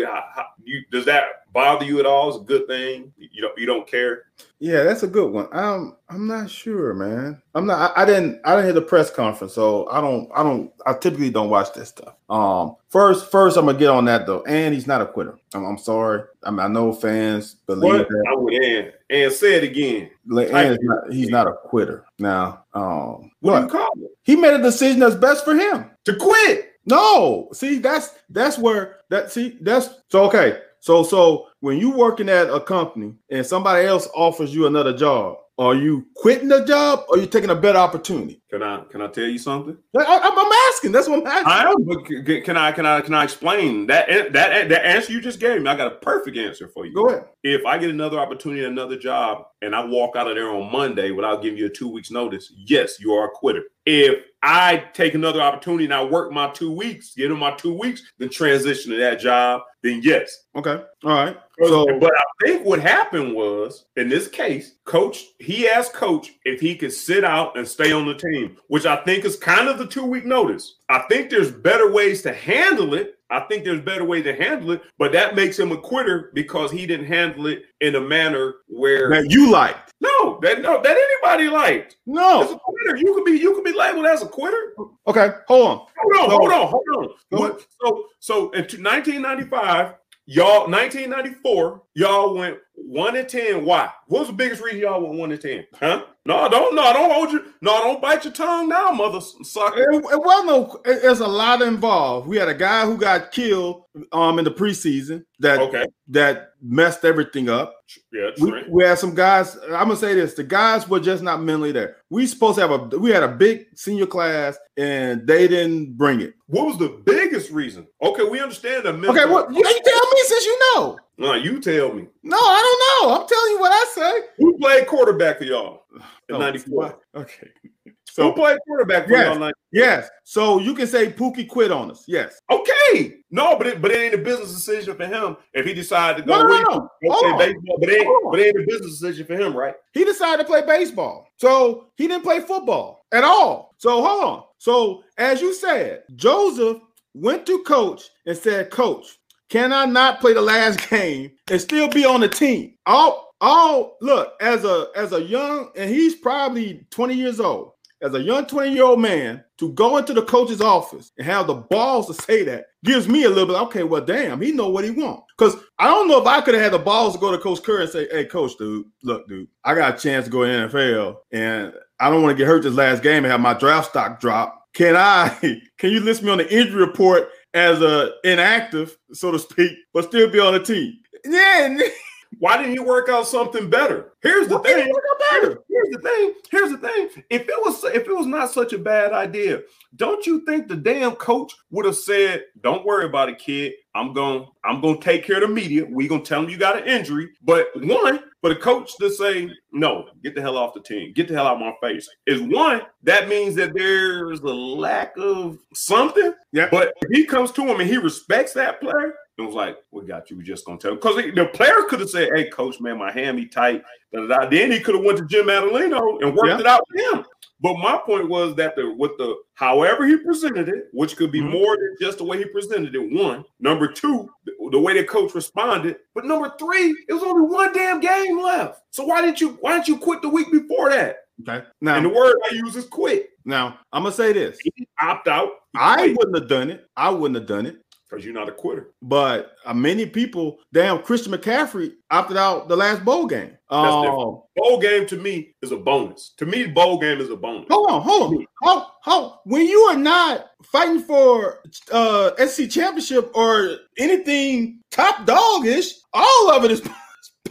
[0.91, 2.29] does that bother you at all?
[2.29, 3.13] It's a good thing.
[3.17, 4.25] You don't you don't care.
[4.59, 5.49] Yeah, that's a good one.
[5.53, 7.41] Um, I'm not sure, man.
[7.55, 7.97] I'm not.
[7.97, 8.41] I, I, didn't.
[8.45, 10.31] I didn't hear the press conference, so I don't.
[10.35, 10.73] I don't.
[10.87, 12.15] I typically don't watch this stuff.
[12.31, 14.43] Um, first, first, I'm gonna get on that though.
[14.45, 15.39] And he's not a quitter.
[15.55, 16.23] I'm, I'm sorry.
[16.45, 18.09] I, mean, I know fans believe What?
[18.09, 18.25] that.
[18.31, 20.11] I would and and say it again.
[20.27, 22.05] Like, and he's not, he's not a quitter.
[22.19, 23.91] Now, um, What call?
[24.23, 25.91] He made a decision that's best for him.
[26.05, 26.73] To quit.
[26.87, 30.59] No, see, that's that's where that see that's so okay.
[30.81, 35.39] So so when you working at a company and somebody else offers you another job,
[35.57, 38.43] are you quitting the job or you taking a better opportunity?
[38.55, 39.77] Can I can I tell you something?
[39.99, 40.93] I, am asking.
[40.93, 41.53] That's what I'm asking.
[41.53, 44.87] I am, but c- c- can I can I can I explain that that that
[44.87, 45.69] answer you just gave me?
[45.69, 46.95] I got a perfect answer for you.
[46.95, 47.25] Go ahead.
[47.43, 51.11] If I get another opportunity, another job, and I walk out of there on Monday
[51.11, 53.65] without giving you a two weeks notice, yes, you are a quitter.
[53.87, 57.77] If I take another opportunity and I work my two weeks, get in my two
[57.77, 60.45] weeks, then transition to that job, then yes.
[60.55, 60.83] Okay.
[61.05, 61.37] All right.
[61.63, 66.61] So but I think what happened was in this case, coach, he asked coach if
[66.61, 69.79] he could sit out and stay on the team, which I think is kind of
[69.79, 70.77] the two week notice.
[70.89, 73.19] I think there's better ways to handle it.
[73.31, 76.71] I think there's better way to handle it, but that makes him a quitter because
[76.71, 79.93] he didn't handle it in a manner where that you liked.
[80.01, 81.93] no, that no, that anybody liked.
[81.93, 82.61] As a No.
[82.65, 84.75] quitter, you could be you could be labeled as a quitter.
[85.09, 85.31] Okay.
[85.49, 85.87] Hold on.
[85.99, 87.09] Hold on, hold on, hold on.
[87.33, 89.95] Go What- so, so in 1995,
[90.27, 93.65] y'all, 1994, y'all went one and ten.
[93.65, 93.91] Why?
[94.09, 95.65] What was the biggest reason y'all went one and ten?
[95.75, 96.05] Huh?
[96.27, 99.79] No, don't, no, don't hold your, no, don't bite your tongue now, mother sucker.
[99.93, 100.81] It, it wasn't no.
[100.87, 102.27] it- There's a lot involved.
[102.27, 107.05] We had a guy who got killed um in the preseason that Okay, that messed
[107.05, 107.75] everything up.
[108.11, 109.57] yeah, We, we had some guys.
[109.65, 111.99] I'm gonna say this: the guys were just not mentally there.
[112.09, 112.99] We supposed to have a.
[112.99, 116.33] We had a big senior class, and they didn't bring it.
[116.47, 117.87] What was the biggest reason?
[118.03, 118.95] Okay, we understand that.
[118.95, 120.99] Okay, what you, you tell me since you know?
[121.17, 122.07] No, you tell me.
[122.23, 123.21] No, I don't know.
[123.23, 124.27] I'm telling you what I say.
[124.39, 125.85] Who played quarterback for y'all
[126.29, 126.75] in Oh, '94?
[126.77, 127.01] what?
[127.15, 127.49] Okay.
[127.85, 129.25] Who So played quarterback for Yes.
[129.27, 129.35] y'all?
[129.35, 129.53] in 94?
[129.73, 132.05] yes, so you can say Pookie quit on us.
[132.09, 132.41] Yes.
[132.51, 136.23] Okay, no, but it, but it ain't a business decision for him if he decided
[136.23, 136.39] to go.
[136.39, 136.89] No, no, no, no.
[137.11, 137.39] Hold play on.
[137.39, 139.75] baseball, but it ain't, but it ain't a business decision for him, right?
[139.93, 141.29] He decided to play baseball.
[141.39, 143.75] So he didn't play football at all.
[143.79, 144.43] So hold on.
[144.59, 146.79] So as you said, Joseph
[147.15, 149.19] went to coach and said, Coach,
[149.51, 152.75] can I not play the last game and still be on the team?
[152.87, 157.73] All all look, as a as a young, and he's probably 20 years old,
[158.05, 162.07] as a young 20-year-old man to go into the coach's office and have the balls
[162.07, 164.91] to say that gives me a little bit, okay, well, damn, he know what he
[164.91, 165.25] wants.
[165.37, 167.63] Because I don't know if I could have had the balls to go to Coach
[167.63, 170.69] Curry and say, hey, coach, dude, look, dude, I got a chance to go the
[170.69, 173.91] NFL and I don't want to get hurt this last game and have my draft
[173.91, 174.67] stock drop.
[174.75, 175.29] Can I,
[175.79, 180.05] can you list me on the injury report as a inactive, so to speak, but
[180.05, 180.99] still be on the team?
[181.25, 181.79] Yeah,
[182.39, 184.13] Why didn't you work out something better?
[184.23, 184.87] Here's the can thing.
[184.87, 185.59] you work out better?
[185.69, 186.35] Here's the thing.
[186.51, 187.25] Here's the thing.
[187.31, 189.63] If it was if it was not such a bad idea,
[189.97, 193.75] don't you think the damn coach would have said, "Don't worry about it, kid.
[193.95, 195.87] I'm going I'm going to take care of the media.
[195.89, 199.11] We're going to tell them you got an injury." But one, for the coach to
[199.11, 201.13] say, "No, get the hell off the team.
[201.13, 205.15] Get the hell out of my face." Is one, that means that there's a lack
[205.19, 206.35] of something.
[206.53, 206.69] Yeah.
[206.71, 210.05] But if he comes to him and he respects that player, it was like, "We
[210.05, 210.37] got you.
[210.39, 212.99] We just going to tell him." Cuz the player could have said, "Hey coach, man,
[212.99, 214.49] my hammy tight." Da-da-da.
[214.49, 216.61] Then he could have went to Jim Madaleno and worked Yeah.
[216.61, 217.25] it out with him.
[217.61, 221.41] But my point was that the with the however he presented it, which could be
[221.41, 221.51] Mhm.
[221.51, 223.13] more than just the way he presented it.
[223.13, 225.97] One, number two, the, the way the coach responded.
[226.15, 228.83] But number three, it was only one damn game left.
[228.91, 231.19] So why didn't you why didn't you quit the week before that?
[231.49, 231.65] Okay.
[231.81, 233.31] Now and the word I use is quit.
[233.45, 234.59] now I'm gonna say this.
[234.63, 235.51] He opt out.
[235.75, 236.87] I wouldn't have done it.
[236.97, 237.77] I wouldn't have done it.
[238.15, 238.93] Because you're not a quitter.
[239.03, 243.57] But uh, many people, damn, Christian McCaffrey opted out the last bowl game.
[243.71, 244.43] That's Um.
[244.57, 246.33] Bowl game to me is a bonus.
[246.39, 247.67] To me, bowl game is a bonus.
[247.69, 248.47] hold on, hold on.
[248.63, 255.95] How, how, when you are not fighting for uh SC championship or anything top dogish,
[256.13, 256.83] all of it is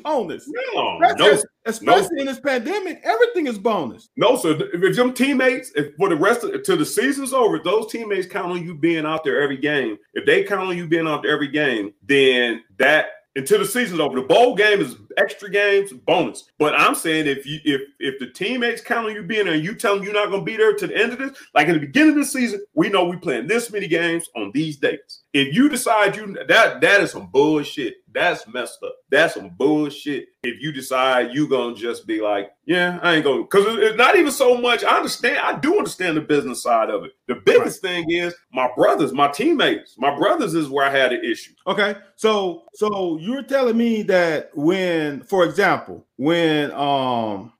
[0.04, 0.48] bonus.
[0.48, 4.10] No, no, Especially, especially in this pandemic, everything is bonus.
[4.16, 4.58] No, sir.
[4.74, 8.52] if them teammates, if for the rest of till the season's over, those teammates count
[8.52, 9.98] on you being out there every game.
[10.14, 14.00] If they count on you being out there every game, then that until the season's
[14.00, 16.50] over, the bowl game is extra games bonus.
[16.60, 19.64] But I'm saying if you if if the teammates count on you being there, and
[19.64, 21.68] you tell them you're not going to be there to the end of this, like
[21.68, 24.78] in the beginning of the season, we know we playing this many games on these
[24.78, 25.24] dates.
[25.34, 27.96] If you decide you that that is some bullshit.
[28.14, 28.96] That's messed up.
[29.10, 30.28] That's some bullshit.
[30.44, 34.16] If you decide you gonna just be like, yeah, I ain't gonna, because it's not
[34.16, 34.84] even so much.
[34.84, 35.40] I understand.
[35.40, 37.12] I do understand the business side of it.
[37.28, 41.24] The biggest thing is my brothers, my teammates, my brothers is where I had an
[41.24, 41.54] issue.
[41.66, 47.54] Okay, so so you're telling me that when, for example, when um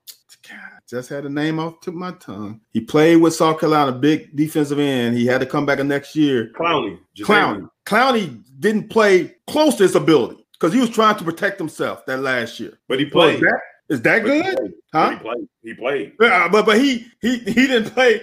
[0.94, 2.62] just had a name off to my tongue.
[2.72, 5.18] He played with South Carolina, big defensive end.
[5.18, 6.52] He had to come back the next year.
[6.56, 11.60] Clowney, Clowney, Clowney didn't play close to his ability because he was trying to protect
[11.60, 12.80] himself that last year.
[12.88, 13.36] but he played.
[13.36, 14.56] Is that, is that good?
[14.56, 14.72] played.
[14.94, 15.20] Huh?
[15.64, 16.14] He played.
[16.20, 18.22] Yeah, uh, but but he he he didn't play.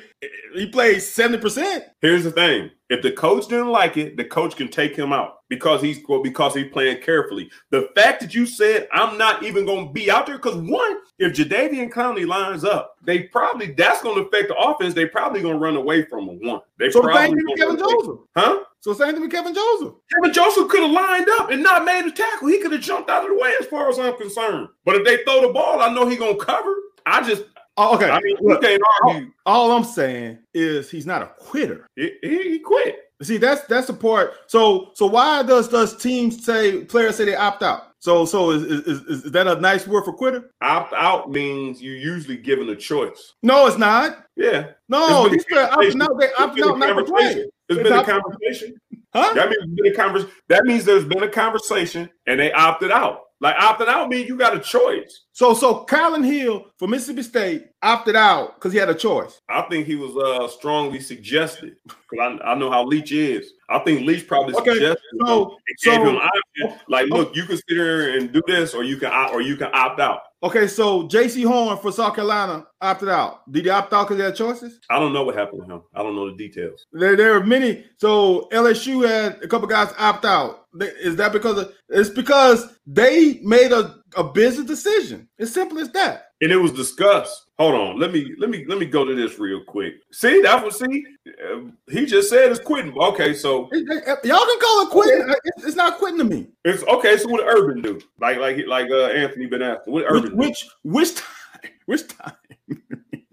[0.55, 1.85] He played seventy percent.
[2.03, 5.39] Here's the thing: if the coach didn't like it, the coach can take him out
[5.49, 7.51] because he's well, because he's playing carefully.
[7.71, 10.99] The fact that you said I'm not even going to be out there because one,
[11.19, 14.93] if Jadeveon Clowney lines up, they probably that's going to affect the offense.
[14.93, 16.39] They probably going to run away from him.
[16.47, 18.19] One, they So the probably same thing with Kevin Joseph.
[18.37, 18.65] huh?
[18.83, 19.95] So same thing with Kevin Joseph.
[20.13, 22.49] Kevin Joseph could have lined up and not made a tackle.
[22.49, 24.69] He could have jumped out of the way as far as I'm concerned.
[24.85, 26.75] But if they throw the ball, I know he gonna cover.
[27.07, 27.45] I just,
[27.77, 28.11] Oh, okay.
[28.11, 29.31] I mean, you Look, can't argue.
[29.47, 31.87] all I'm saying is he's not a quitter.
[31.97, 32.99] He, he, quit.
[33.23, 34.35] See, that's that's the part.
[34.49, 37.85] So so why does does teams say players say they opt out?
[37.99, 40.51] So so is is, is, that a nice word for quitter?
[40.61, 43.35] Opt out means you're usually given a choice.
[43.43, 44.27] No, it's not.
[44.37, 44.73] Yeah.
[44.91, 46.19] No, It's been these players opting out.
[46.19, 47.47] They opting out not to play.
[47.69, 48.75] It's been a conversation.
[49.15, 49.35] Huh?
[49.35, 50.35] That means been a conversation.
[50.49, 53.23] That means there's been a conversation and they opted out.
[53.43, 55.25] Like opting out means you got a choice.
[55.33, 59.41] So so Kylan Hill for Mississippi State opted out because he had a choice.
[59.49, 63.53] I think he was uh strongly suggested because I, I know how Leach is.
[63.71, 66.79] I think Leach probably Okay, suggested so- it gave him option.
[66.89, 69.57] Like, look, you can sit here and do this, or you can opt- or you
[69.57, 70.21] can opt out.
[70.43, 73.51] Okay, so Jaycee Horn for South Carolina opted out.
[73.51, 74.81] Did he opt out because he had choices?
[74.91, 75.83] I don't know what happened to him.
[75.95, 76.87] I don't know the details.
[76.93, 77.85] There, there are many.
[77.99, 80.60] So LSU had a couple guys opt out.
[80.81, 85.29] Is that because of, it's because they made a, a business decision?
[85.39, 86.27] It's simple as that.
[86.41, 87.51] And it was discussed.
[87.59, 89.95] Hold on, let me let me let me go to this real quick.
[90.13, 91.05] See, that was see,
[91.45, 92.97] uh, he just said it's quitting.
[92.99, 95.35] Okay, so y'all can call it quitting.
[95.45, 96.49] It's, it's not quitting to me.
[96.65, 97.19] it's okay.
[97.19, 98.01] So what Urban do?
[98.19, 99.93] Like like like uh, Anthony been asking.
[99.93, 100.37] What did Which Urban do?
[100.37, 101.71] which which time?
[101.85, 102.33] Which time?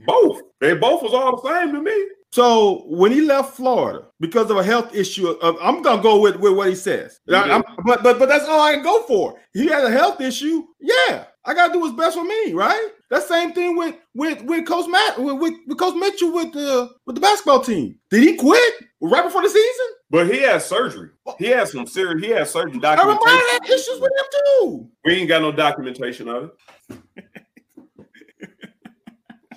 [0.06, 0.41] Both.
[0.60, 2.08] They both was all the same to me.
[2.31, 6.35] So when he left Florida because of a health issue, uh, I'm gonna go with,
[6.37, 7.19] with what he says.
[7.29, 9.39] I- I'm- but but but that's all I can go for.
[9.53, 10.63] He has a health issue.
[10.79, 12.89] Yeah, I gotta do what's best for me, right?
[13.09, 16.89] That same thing with with with Coach Matt with, with, with Coach Mitchell with the
[17.05, 17.97] with the basketball team.
[18.11, 19.85] Did he quit right before the season?
[20.09, 21.09] But he had surgery.
[21.39, 22.25] He had some serious.
[22.25, 23.25] He had surgery Urban documentation.
[23.25, 24.25] Meyer had issues with him
[24.61, 24.89] too.
[25.05, 26.51] We ain't got no documentation of
[26.89, 26.97] it.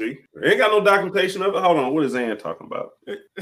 [0.01, 1.61] See, ain't got no documentation of it.
[1.63, 2.93] Hold on, what is Ann talking about?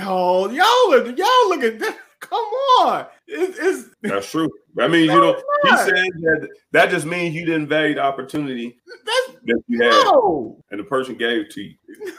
[0.00, 1.96] Oh, y'all look, y'all look at that.
[2.20, 2.40] Come
[2.80, 4.50] on, it's, it's That's true.
[4.74, 5.44] That means you No, don't.
[5.62, 9.90] He said that that just means you didn't value the opportunity that's that you had,
[9.90, 10.60] no.
[10.72, 11.74] and the person gave it to you.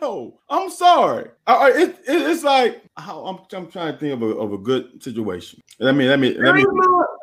[0.00, 1.28] No, I'm sorry.
[1.46, 4.52] I, I- it, it, it's like how I'm, I'm trying to think of a, of
[4.54, 5.60] a good situation.
[5.78, 6.62] Let me let me let me.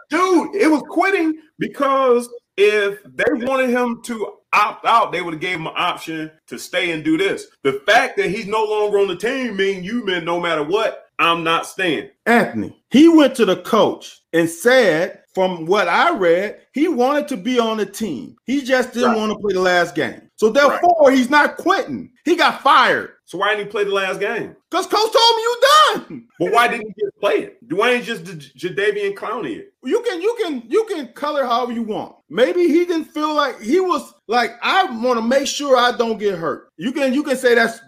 [0.09, 5.41] Dude, it was quitting because if they wanted him to opt out, they would have
[5.41, 7.47] gave him an option to stay and do this.
[7.63, 11.05] The fact that he's no longer on the team mean you meant no matter what,
[11.19, 12.09] I'm not staying.
[12.25, 17.37] Anthony, he went to the coach and said, from what I read, he wanted to
[17.37, 18.35] be on the team.
[18.45, 19.17] He just didn't Right.
[19.17, 20.21] want to play the last game.
[20.35, 22.11] So therefore, he's not quitting.
[22.25, 24.55] He got fired So why didn't he play the last game?
[24.71, 26.27] because coach told me you done.
[26.39, 27.67] But why didn't he just play it?
[27.67, 29.73] Dwayne just did Jadeveon Clowney it.
[29.83, 32.15] You can you can you can color however you want.
[32.29, 36.17] Maybe he didn't feel like he was like I want to make sure I don't
[36.17, 36.71] get hurt.
[36.77, 37.79] You can you can say that's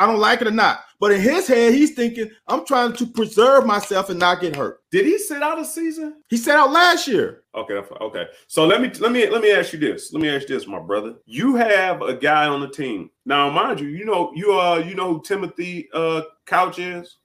[0.00, 0.80] I don't like it or not.
[0.98, 4.80] But in his head, he's thinking I'm trying to preserve myself and not get hurt.
[4.90, 6.22] Did he sit out a season?
[6.28, 7.44] He sat out last year.
[7.54, 8.24] Okay, okay.
[8.48, 10.12] So let me let me let me ask you this.
[10.12, 11.14] Let me ask you this, my brother.
[11.26, 13.10] You have a guy on the team.
[13.26, 17.16] Now, mind you, you know you uh you know who Timothy uh Couch is.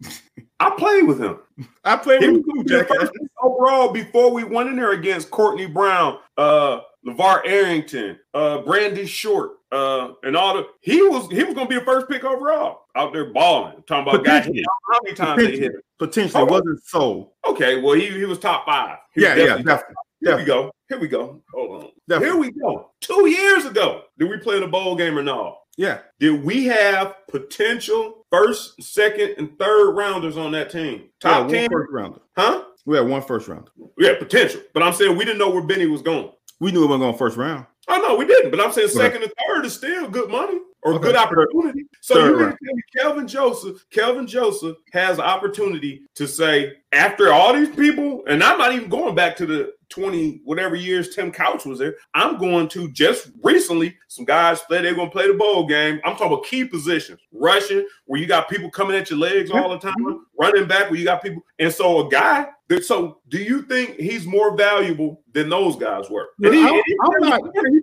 [0.59, 1.37] I played with him.
[1.83, 2.97] I played He with him you, the Jackass.
[2.97, 8.59] first pick overall before we went in there against Courtney Brown, uh, LaVar Arrington, uh,
[8.61, 12.23] Brandon Short, uh, and all the he was he was gonna be the first pick
[12.23, 13.83] overall out there balling.
[13.87, 15.81] Talking about guys how many times they hit him.
[15.99, 16.45] Potentially Oh.
[16.47, 17.31] wasn't so.
[17.47, 18.97] Okay, well he he was top five.
[19.15, 19.95] Was Yeah, yeah, definitely definitely.
[20.23, 20.71] Here we go.
[20.89, 21.41] Here we go.
[21.53, 21.89] Hold on.
[22.07, 22.27] Definitely.
[22.47, 22.91] Here we go.
[23.01, 25.57] Two years ago, did we play in a bowl game or no?
[25.77, 25.99] Yeah.
[26.19, 31.03] Did we have potential first, second, and third rounders on that team?
[31.23, 32.19] Yeah, Top one ten, first rounder.
[32.37, 32.63] huh?
[32.85, 33.71] We had one first rounder.
[33.97, 34.61] Yeah, potential.
[34.73, 36.31] But I'm saying we didn't know where Benny was going.
[36.59, 37.65] We knew it wasn't going first round.
[37.87, 40.59] Oh, I know we didn't, but I'm saying second and third is still good money.
[40.83, 41.03] or Okay.
[41.03, 41.83] good opportunity.
[42.01, 46.27] So Third you mean to tell me Kelvin Joseph, Kelvin Joseph has an opportunity to
[46.27, 50.75] say after all these people, and I'm not even going back to the 20 whatever
[50.75, 51.95] years Tim Couch was there.
[52.15, 54.81] I'm going to just recently some guys play.
[54.81, 55.99] They're going to play the bowl game.
[56.03, 59.69] I'm talking about key positions, rushing where you got people coming at your legs all
[59.69, 59.93] the time,
[60.39, 61.43] running back where you got people.
[61.59, 66.09] And so a guy that so do you think he's more valuable than those guys
[66.09, 66.29] were?
[66.39, 67.41] He- I'm- he- I'm not-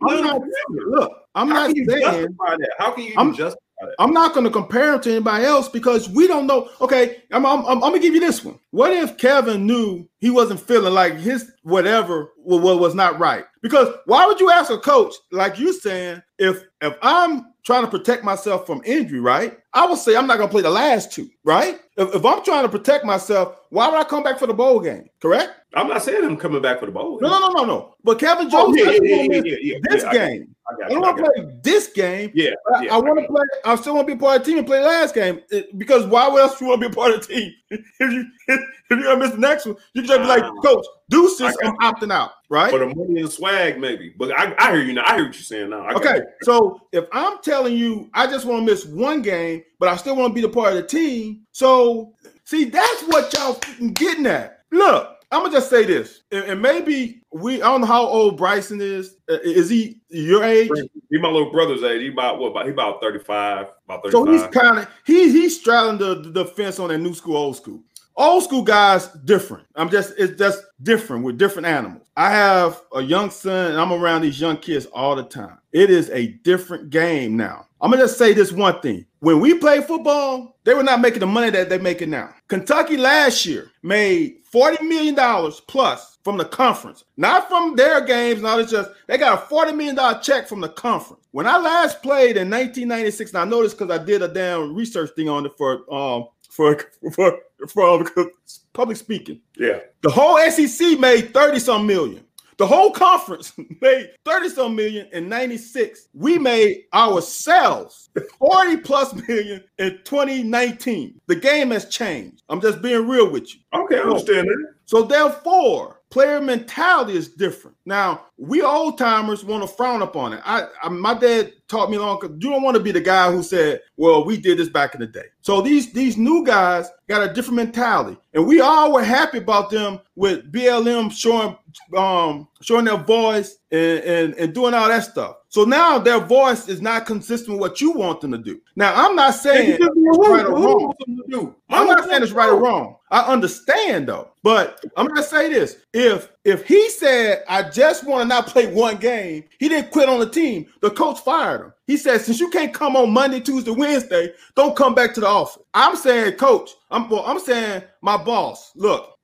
[0.08, 0.40] I'm not,
[0.70, 2.70] look, I'm how not saying that?
[2.78, 3.60] How can you I'm- justify?
[3.98, 6.68] I'm not going to compare him to anybody else because we don't know.
[6.80, 8.58] Okay, I'm, I'm, I'm, I'm going to give you this one.
[8.70, 13.44] What if Kevin knew he wasn't feeling like his whatever was, was not right?
[13.62, 17.90] Because why would you ask a coach like you saying if if I'm trying to
[17.90, 19.58] protect myself from injury, right?
[19.74, 21.78] I would say I'm not going to play the last two, right?
[21.96, 24.81] If, if I'm trying to protect myself, why would I come back for the bowl
[24.81, 25.09] game?
[25.20, 25.50] Correct?
[25.74, 27.18] I'm not saying I'm coming back for the bowl.
[27.20, 27.94] No, no, no, no, no.
[28.02, 30.09] But Kevin Oh, Jones yeah, yeah, doesn't yeah, wanna yeah, miss yeah, yeah, this yeah,
[30.09, 30.54] I got game.
[30.85, 32.31] I don't want to play this game.
[32.35, 33.44] Yeah, I, I want to play.
[33.64, 35.78] I still want to be part of the team and play the last game It-
[35.78, 37.52] because why else you want to be a part of the team?
[37.70, 40.44] if you if you're gonna miss the next one, you can just be like.
[40.62, 42.70] Coach, deuces, I'm opting out, right?
[42.70, 44.14] for the money and swag, maybe.
[44.16, 45.04] But I, I hear you now.
[45.07, 45.88] I hear what you're saying now.
[45.90, 46.24] Okay, you.
[46.42, 50.16] so if I'm telling you I just want to miss one game, but I still
[50.16, 53.60] want to be the part of the team, so see that's what y'all
[53.92, 54.60] getting at.
[54.70, 58.38] Look, I'm gonna just say this, and, and maybe we I don't know how old
[58.38, 59.16] Bryson is.
[59.30, 60.70] Uh, Is he your age?
[61.10, 62.00] He my little brother's age.
[62.00, 62.50] He about what?
[62.50, 63.66] About he about 35.
[63.84, 64.12] About 35.
[64.12, 67.56] So he's kind of he he's straddling the, the fence on that new school, old
[67.56, 67.80] school.
[68.18, 69.64] Old school guys different.
[69.76, 72.09] I'm just it's just different with different animals.
[72.16, 75.57] I have a young son, and I'm around these young kids all the time.
[75.70, 77.66] It is a different game now.
[77.81, 81.20] I'm gonna just say this one thing: when we played football, they were not making
[81.20, 82.35] the money that they're making now.
[82.48, 88.42] Kentucky last year made forty million dollars plus from the conference, not from their games.
[88.42, 91.22] All this just they got a forty million dollar check from the conference.
[91.31, 95.11] When I last played in 1996, and I this because I did a damn research
[95.14, 96.81] thing on it for um for
[97.12, 98.08] for for um,
[98.72, 99.40] public speaking.
[99.56, 99.80] yeah.
[100.02, 102.24] The whole SEC made 30 some million.
[102.58, 106.08] The whole conference made 30 some million in 96.
[106.12, 111.20] We made ourselves 40 plus million in 2019.
[111.26, 112.42] The game has changed.
[112.48, 113.60] I'm just being real with you.
[113.74, 114.74] Okay, I understand that.
[114.86, 117.76] So therefore, player mentality is different.
[117.84, 120.40] Now, we old timers want to frown upon it.
[120.44, 122.20] I, I my dad taught me long.
[122.22, 125.00] You don't want to be the guy who said, "Well, we did this back in
[125.00, 129.04] the day." So these these new guys got a different mentality, and we all were
[129.04, 131.56] happy about them with BLM showing
[131.96, 135.36] um showing their voice and, and and doing all that stuff.
[135.50, 138.60] So now their voice is not consistent with what you want them to do.
[138.76, 140.82] Now, I'm not saying it's right or wrong.
[140.82, 141.54] wants them to do?
[141.70, 142.96] I'm not saying it's right or wrong.
[143.10, 148.22] I understand though, but I'm gonna say this: if if he said I just want
[148.22, 150.66] to not play one game, he didn't quit on the team.
[150.80, 151.72] The coach fired him.
[151.86, 155.26] He said since you can't come on Monday, Tuesday, Wednesday, don't come back to the
[155.26, 155.62] office.
[155.72, 156.72] I'm saying, coach.
[156.90, 158.72] I'm well, I'm saying my boss.
[158.74, 159.17] Look,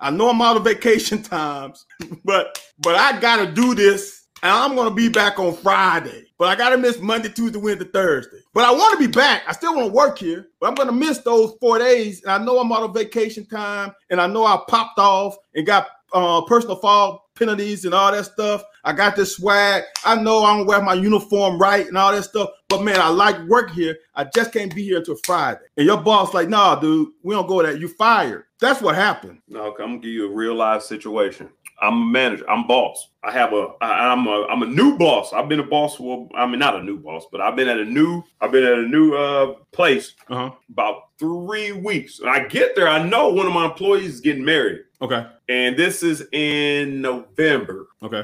[0.00, 1.86] I know I'm out of vacation times,
[2.24, 4.22] but but I gotta do this.
[4.42, 6.24] And I'm gonna be back on Friday.
[6.38, 8.38] But I gotta miss Monday, Tuesday, Wednesday, Thursday.
[8.52, 9.42] But I want to be back.
[9.48, 12.22] I still want to work here, but I'm gonna miss those four days.
[12.22, 15.66] And I know I'm out of vacation time, and I know I popped off and
[15.66, 18.62] got uh personal foul penalties and all that stuff.
[18.84, 19.84] I got this swag.
[20.04, 22.50] I know I'm gonna wear my uniform right and all that stuff.
[22.68, 23.96] But man, I like work here.
[24.14, 25.60] I just can't be here until Friday.
[25.76, 27.80] And your boss like, nah, dude, we don't go that.
[27.80, 28.44] You fired.
[28.60, 29.38] That's what happened.
[29.48, 31.48] No, I'm gonna give you a real life situation.
[31.80, 32.48] I'm a manager.
[32.50, 33.10] I'm boss.
[33.22, 33.68] I have a.
[33.82, 34.46] I, I'm a.
[34.46, 35.32] I'm a new boss.
[35.34, 36.26] I've been a boss for.
[36.34, 38.22] I mean, not a new boss, but I've been at a new.
[38.40, 40.50] I've been at a new uh place Uh-huh.
[40.70, 42.18] about three weeks.
[42.20, 42.88] And I get there.
[42.88, 45.26] I know one of my employees is getting married, Okay.
[45.50, 47.88] and this is in November.
[48.02, 48.22] Okay.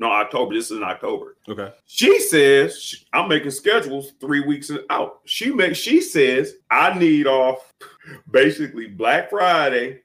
[0.00, 0.54] No, October.
[0.54, 1.36] This is in October.
[1.48, 1.72] Okay.
[1.86, 5.20] She says she- I'm making schedules three weeks out.
[5.24, 5.78] She makes.
[5.78, 7.72] She says I need off
[8.30, 10.00] basically Black Friday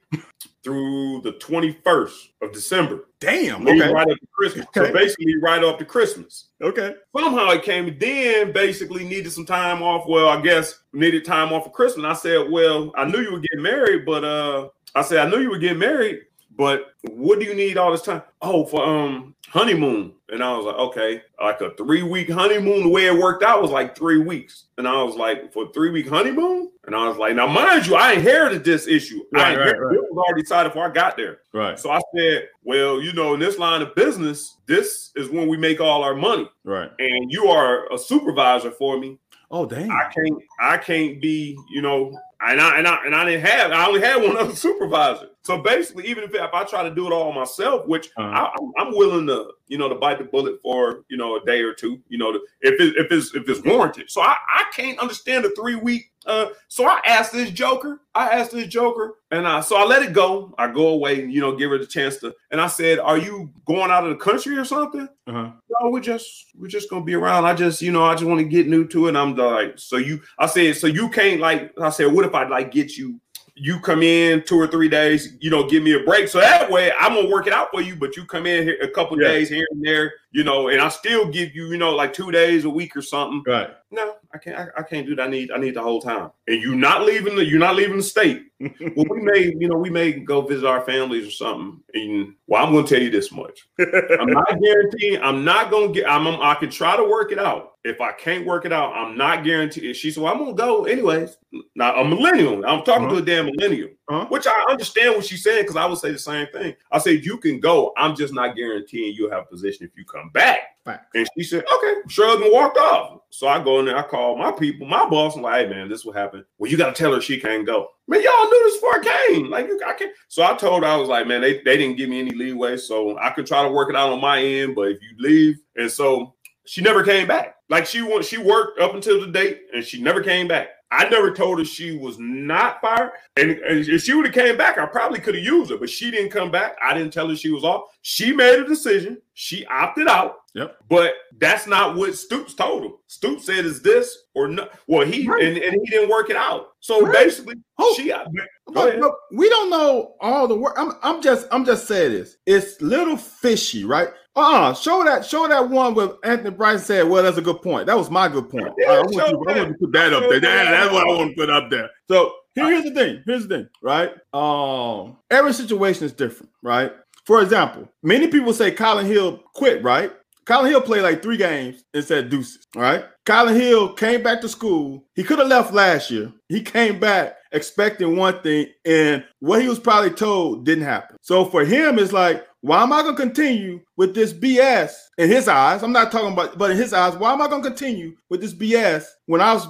[0.63, 3.09] through the 21st of December.
[3.19, 3.67] Damn.
[3.67, 3.91] Okay.
[3.91, 4.65] Right up to Christmas.
[4.75, 4.87] Okay.
[4.87, 6.47] So basically, right up to Christmas.
[6.61, 6.95] Okay.
[7.15, 7.95] Somehow it came.
[7.99, 10.07] Then basically needed some time off.
[10.07, 12.05] Well, I guess needed time off for Christmas.
[12.05, 15.39] I said, well, I knew you were getting married, but uh, I said I knew
[15.41, 16.21] you were getting married,
[16.55, 18.21] but what do you need all this time?
[18.41, 20.13] Oh, for um honeymoon.
[20.29, 22.83] And I was like, okay, like a three week honeymoon.
[22.83, 24.65] The way it worked out was like three weeks.
[24.79, 26.71] And I was like, for three week honeymoon?
[26.85, 29.21] And I was like, now mind you, I inherited this issue.
[29.31, 29.95] Right, I right, right.
[29.95, 31.39] It was already decided before I got there.
[31.53, 31.79] Right.
[31.79, 35.55] So I said, well, you know, in this line of business, this is when we
[35.55, 36.49] make all our money.
[36.63, 36.91] Right.
[36.97, 39.19] And you are a supervisor for me.
[39.51, 39.91] Oh damn.
[39.91, 42.19] I can't I can't be, you know,
[42.51, 43.71] and I and I and I didn't have.
[43.71, 45.29] I only had one other supervisor.
[45.43, 48.23] So basically, even if, if I try to do it all myself, which Uh-huh.
[48.29, 51.45] I, I'm- I'm willing to, you know, to bite the bullet for, you know, a
[51.45, 54.09] day or two, you know, to, if it, if it's if it's warranted.
[54.09, 56.11] So I, I can't understand a three week.
[56.25, 58.01] Uh, so I asked this Joker.
[58.15, 60.53] I asked this Joker, and I so I let it go.
[60.57, 62.33] I go away, and you know, give her the chance to.
[62.51, 65.51] And I said, "Are you going out of the country or something?" Uh-huh.
[65.81, 67.45] no, we're just we're just gonna be around.
[67.45, 69.09] I just, you know, I just want to get new to it.
[69.09, 72.33] And I'm like, so you I said, so you can't like I said, what if
[72.35, 73.19] I like get you
[73.55, 76.27] you come in two or three days, you know, give me a break.
[76.27, 78.77] So that way I'm gonna work it out for you, but you come in here
[78.81, 79.27] a couple Yeah.
[79.27, 82.31] days here and there, you know, and I still give you, you know, like two
[82.31, 83.43] days a week or something.
[83.47, 83.69] Right.
[83.91, 85.27] No, I can't I, I can't do that.
[85.27, 86.31] I need I need the whole time.
[86.47, 88.47] And you're not leaving the you're not leaving the state.
[88.59, 91.79] well, we may, you know, we may go visit our families or something.
[91.93, 93.67] And well, I'm gonna tell you this much.
[93.79, 95.21] I'm not guaranteeing.
[95.21, 96.09] I'm not gonna get.
[96.09, 96.25] I'm.
[96.27, 97.73] I can try to work it out.
[97.83, 99.95] If I can't work it out, I'm not guaranteed.
[99.95, 101.37] She said, "Well, I'm gonna go anyways."
[101.75, 102.65] Now a millennial.
[102.65, 104.25] I'm talking to a damn millennial, Uh-huh.
[104.29, 106.73] which I understand what she's saying because I would say the same thing.
[106.91, 107.93] I said you can go.
[107.97, 110.59] I'm just not guaranteeing you'll have a position if you come back.
[110.85, 111.07] Facts.
[111.15, 113.21] And she said, "Okay." Shrugged and walked off.
[113.29, 113.97] So I go in there.
[113.97, 115.35] I call my people, my boss.
[115.35, 116.43] I'm like, "Hey, man, this will happen.
[116.57, 119.27] Well, you got to tell her she can't go." Man, y'all knew this before I
[119.27, 119.49] came.
[119.49, 120.11] Like, you, I can't.
[120.27, 122.75] So I told her, I was like, man, they, they didn't give me any leeway.
[122.75, 124.75] So I could try to work it out on my end.
[124.75, 127.55] But if you leave, and so she never came back.
[127.69, 130.67] Like she went, she worked up until the date, and she never came back.
[130.93, 133.11] I never told her she was not fired.
[133.35, 135.89] And, and if she would have came back, I probably could have used her, but
[135.89, 136.75] she didn't come back.
[136.83, 137.83] I didn't tell her she was off.
[138.03, 139.17] She made a decision.
[139.33, 140.35] She opted out.
[140.53, 140.77] Yep.
[140.87, 142.93] But that's not what Stoops told him.
[143.07, 145.43] Stoops said, "Is this or no?" Well, he Right.
[145.43, 146.73] and, and he didn't work it out.
[146.79, 147.25] So Right.
[147.25, 148.09] basically, Oh, she.
[148.09, 148.23] Go
[148.67, 149.03] But, ahead.
[149.31, 150.75] we don't know all the work.
[150.77, 152.37] I'm, I'm just I'm just saying this.
[152.45, 154.09] It's little fishy, right?
[154.35, 154.73] Uh-uh.
[154.73, 157.85] Show that show that one with Anthony Bryson said, well, that's a good point.
[157.87, 158.67] That was my good point.
[158.79, 160.39] Yeah, I, want you, I want to put that up there.
[160.39, 161.89] That- that's what I want to put up there.
[162.09, 163.23] So here- here's the thing.
[163.25, 164.11] Here's the thing, right?
[164.33, 166.91] Um, every situation is different, right?
[167.25, 170.11] For example, many people say Kylin Hill quit, right?
[170.45, 172.67] Kylin Hill played like three games and said deuces.
[172.75, 173.05] right?
[173.25, 175.05] Kylin Hill came back to school.
[175.15, 176.33] He could have left last year.
[176.49, 181.15] He came back expecting one thing, and what he was probably told didn't happen.
[181.21, 185.29] So for him, it's like, why am I going to continue with this BS in
[185.29, 185.83] his eyes?
[185.83, 188.39] I'm not talking about, but in his eyes, why am I going to continue with
[188.39, 189.67] this BS when I was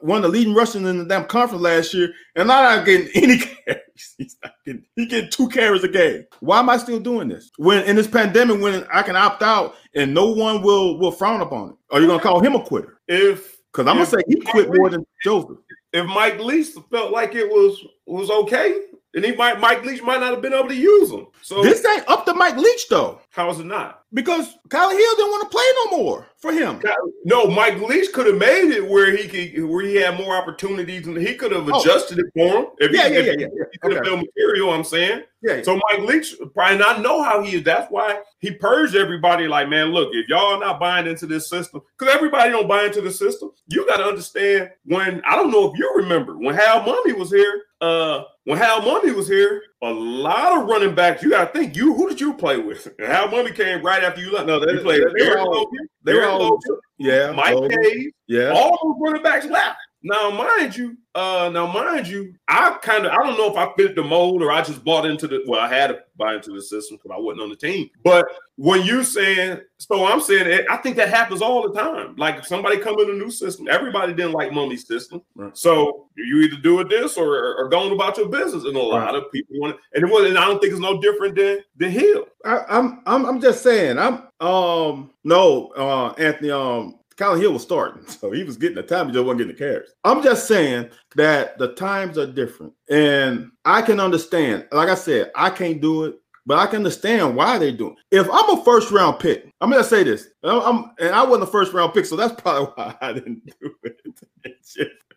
[0.00, 3.08] one of the leading rushers in the damn conference last year, and I'm not getting
[3.20, 4.14] any carries?
[4.16, 6.24] He's not getting, he getting two carries a game.
[6.38, 7.50] Why am I still doing this?
[7.56, 11.40] When in this pandemic, when I can opt out and no one will will frown
[11.40, 13.00] upon it, are you going to call him a quitter?
[13.08, 15.58] if Because I'm gonna say he quit more than Joseph.
[15.92, 18.82] if Mike Leach felt like it was was okay,
[19.16, 21.26] then he might Mike Leach might not have been able to use him.
[21.42, 24.02] So This ain't up to Mike Leach though, how is it not?
[24.14, 26.80] because Kylin Hill didn't want to play no more for him.
[27.24, 31.06] No, Mike Leach could have made it where he could where he had more opportunities
[31.06, 31.80] and he could have Oh.
[31.80, 32.66] adjusted it for him.
[32.78, 33.64] If Yeah, he, yeah, if yeah, yeah, yeah.
[33.72, 34.26] he could have Okay.
[34.36, 35.22] material, I'm saying.
[35.42, 37.62] Yeah, So Mike Leach probably not know how he is.
[37.62, 39.46] That's why he purged everybody.
[39.46, 43.00] Like, man, look, if y'all not buying into this system, because everybody don't buy into
[43.00, 46.80] the system, you got to understand when I don't know if you remember when Hal
[46.82, 47.62] Mumme was here.
[47.80, 51.22] Uh, when Hal Mumme was here, a lot of running backs.
[51.22, 52.86] You got to think, you who did you play with?
[52.98, 54.46] And Hal Mumme came right after you left.
[54.46, 57.58] No, they- you played they- they were all- Logan, they were all- Logan, yeah, Mike
[57.82, 58.50] Hayes, yeah.
[58.52, 59.76] all those running backs left.
[60.06, 63.72] Now, mind you, uh, now mind you, I kind of I don't know if I
[63.76, 66.52] fit the mold or I just bought into the well, I had to buy into
[66.52, 67.90] the system because I wasn't on the team.
[68.04, 72.14] But when you saying, so I'm saying it, I think that happens all the time.
[72.14, 75.22] Like if somebody come in a new system, everybody didn't like Mumme's system.
[75.34, 75.56] Right.
[75.58, 78.62] So you either do it this or, or going about your business.
[78.62, 79.80] And a lot of people want it.
[79.94, 82.28] And it was, and I don't think it's no different than the Hill.
[82.44, 83.98] I, I'm I'm I'm just saying.
[83.98, 88.82] I'm um no uh Anthony um Kylin Hill was starting, so he was getting the
[88.82, 89.06] time.
[89.08, 89.90] He just wasn't getting the carries.
[90.04, 94.66] I'm just saying that the times are different, and I can understand.
[94.72, 97.96] Like I said, I can't do it, but I can understand why they're doing.
[98.10, 98.18] It.
[98.20, 100.28] If I'm a first round pick, I'm gonna say this.
[100.44, 103.46] I'm, I'm- and I wasn't a first round pick, so that's probably why I didn't
[103.60, 104.00] do it.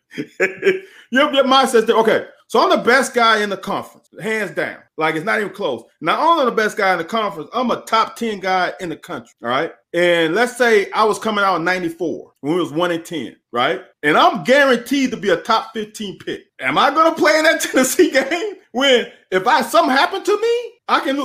[1.10, 1.96] Your, your mindset's there.
[1.96, 4.78] Okay, so I'm the best guy in the conference, hands down.
[4.96, 5.82] Like it's not even close.
[6.00, 8.96] Not only the best guy in the conference, I'm a top 10 guy in the
[8.96, 9.34] country.
[9.42, 9.72] All right.
[9.92, 13.36] And let's say I was coming out in 94 when we was 1 in 10,
[13.52, 13.82] right?
[14.02, 16.42] And I'm guaranteed to be a top 15 pick.
[16.60, 20.72] Am I gonna play in that Tennessee game when if I something happened to me,
[20.88, 21.16] I can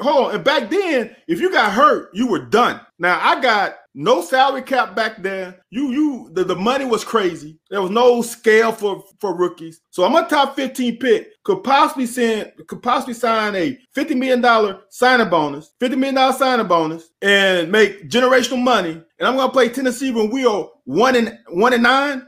[0.00, 0.34] hold on.
[0.34, 2.80] And back then, if you got hurt, you were done.
[2.98, 5.54] Now I got no salary cap back then.
[5.70, 7.58] You you the, the money was crazy.
[7.70, 9.80] There was no scale for for rookies.
[9.90, 11.42] So I'm a top 15 pick.
[11.44, 16.34] Could possibly send could possibly sign a 50 million dollar signing bonus, 50 million dollar
[16.34, 19.02] signing bonus, and make generational money.
[19.18, 22.26] And I'm gonna play Tennessee when we are one and one and nine.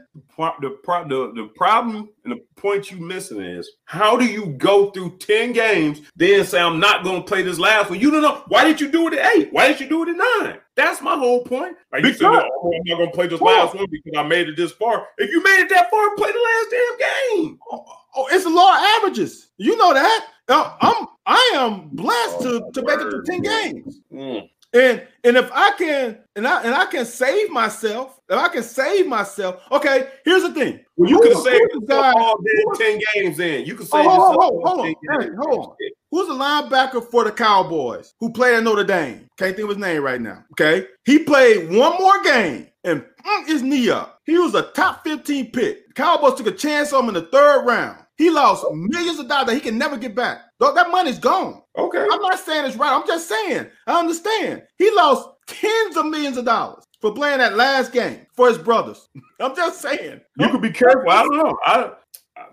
[0.61, 4.89] The, pro- the, the problem and the point you missing is how do you go
[4.91, 7.99] through 10 games, then say, I'm not to play this last one?
[7.99, 8.43] You don't know.
[8.47, 9.49] Why did you do it at eight?
[9.51, 10.59] Why did you do it at nine?
[10.79, 11.75] That's my whole point.
[11.91, 14.23] Like you said, Because- oh, I'm not going to play this last one because I
[14.23, 15.07] made it this far.
[15.17, 16.97] If you made it that far, play the last damn
[17.43, 17.59] game.
[17.69, 19.49] Oh, oh, it's a law of averages.
[19.57, 20.27] You know that.
[20.47, 23.99] Uh, I'm I am blessed to, Oh, to make it to 10 games.
[24.11, 24.49] Mm.
[24.73, 28.61] And and if I can and I and I can save myself, if I can
[28.61, 30.09] save myself, okay.
[30.25, 30.79] Here's the thing.
[30.95, 33.65] Well, you Who- could have saved who's the yourself guy- all 10 games in.
[33.65, 34.85] You Oh, save hold on, yourself hold on, hold on.
[34.85, 35.37] 10 Hey, games.
[35.41, 35.75] hold on.
[36.11, 39.27] Who's the linebacker for the Cowboys who played at Notre Dame?
[39.37, 40.43] Can't think of his name right now.
[40.51, 40.87] Okay.
[41.05, 44.19] He played one more game and mm, his knee up.
[44.25, 45.87] He was a top 15 pick.
[45.87, 47.97] The Cowboys took a chance on him in the third round.
[48.19, 50.41] He lost millions of dollars that he can never get back.
[50.59, 51.61] Dog, That money's gone.
[51.77, 52.05] Okay.
[52.11, 52.91] I'm not saying it's right.
[52.93, 54.63] I'm just saying I understand.
[54.77, 59.07] He lost tens of millions of dollars for playing that last game for his brothers.
[59.39, 60.19] I'm just saying.
[60.37, 61.09] You could be careful.
[61.09, 61.57] I don't know.
[61.63, 61.91] I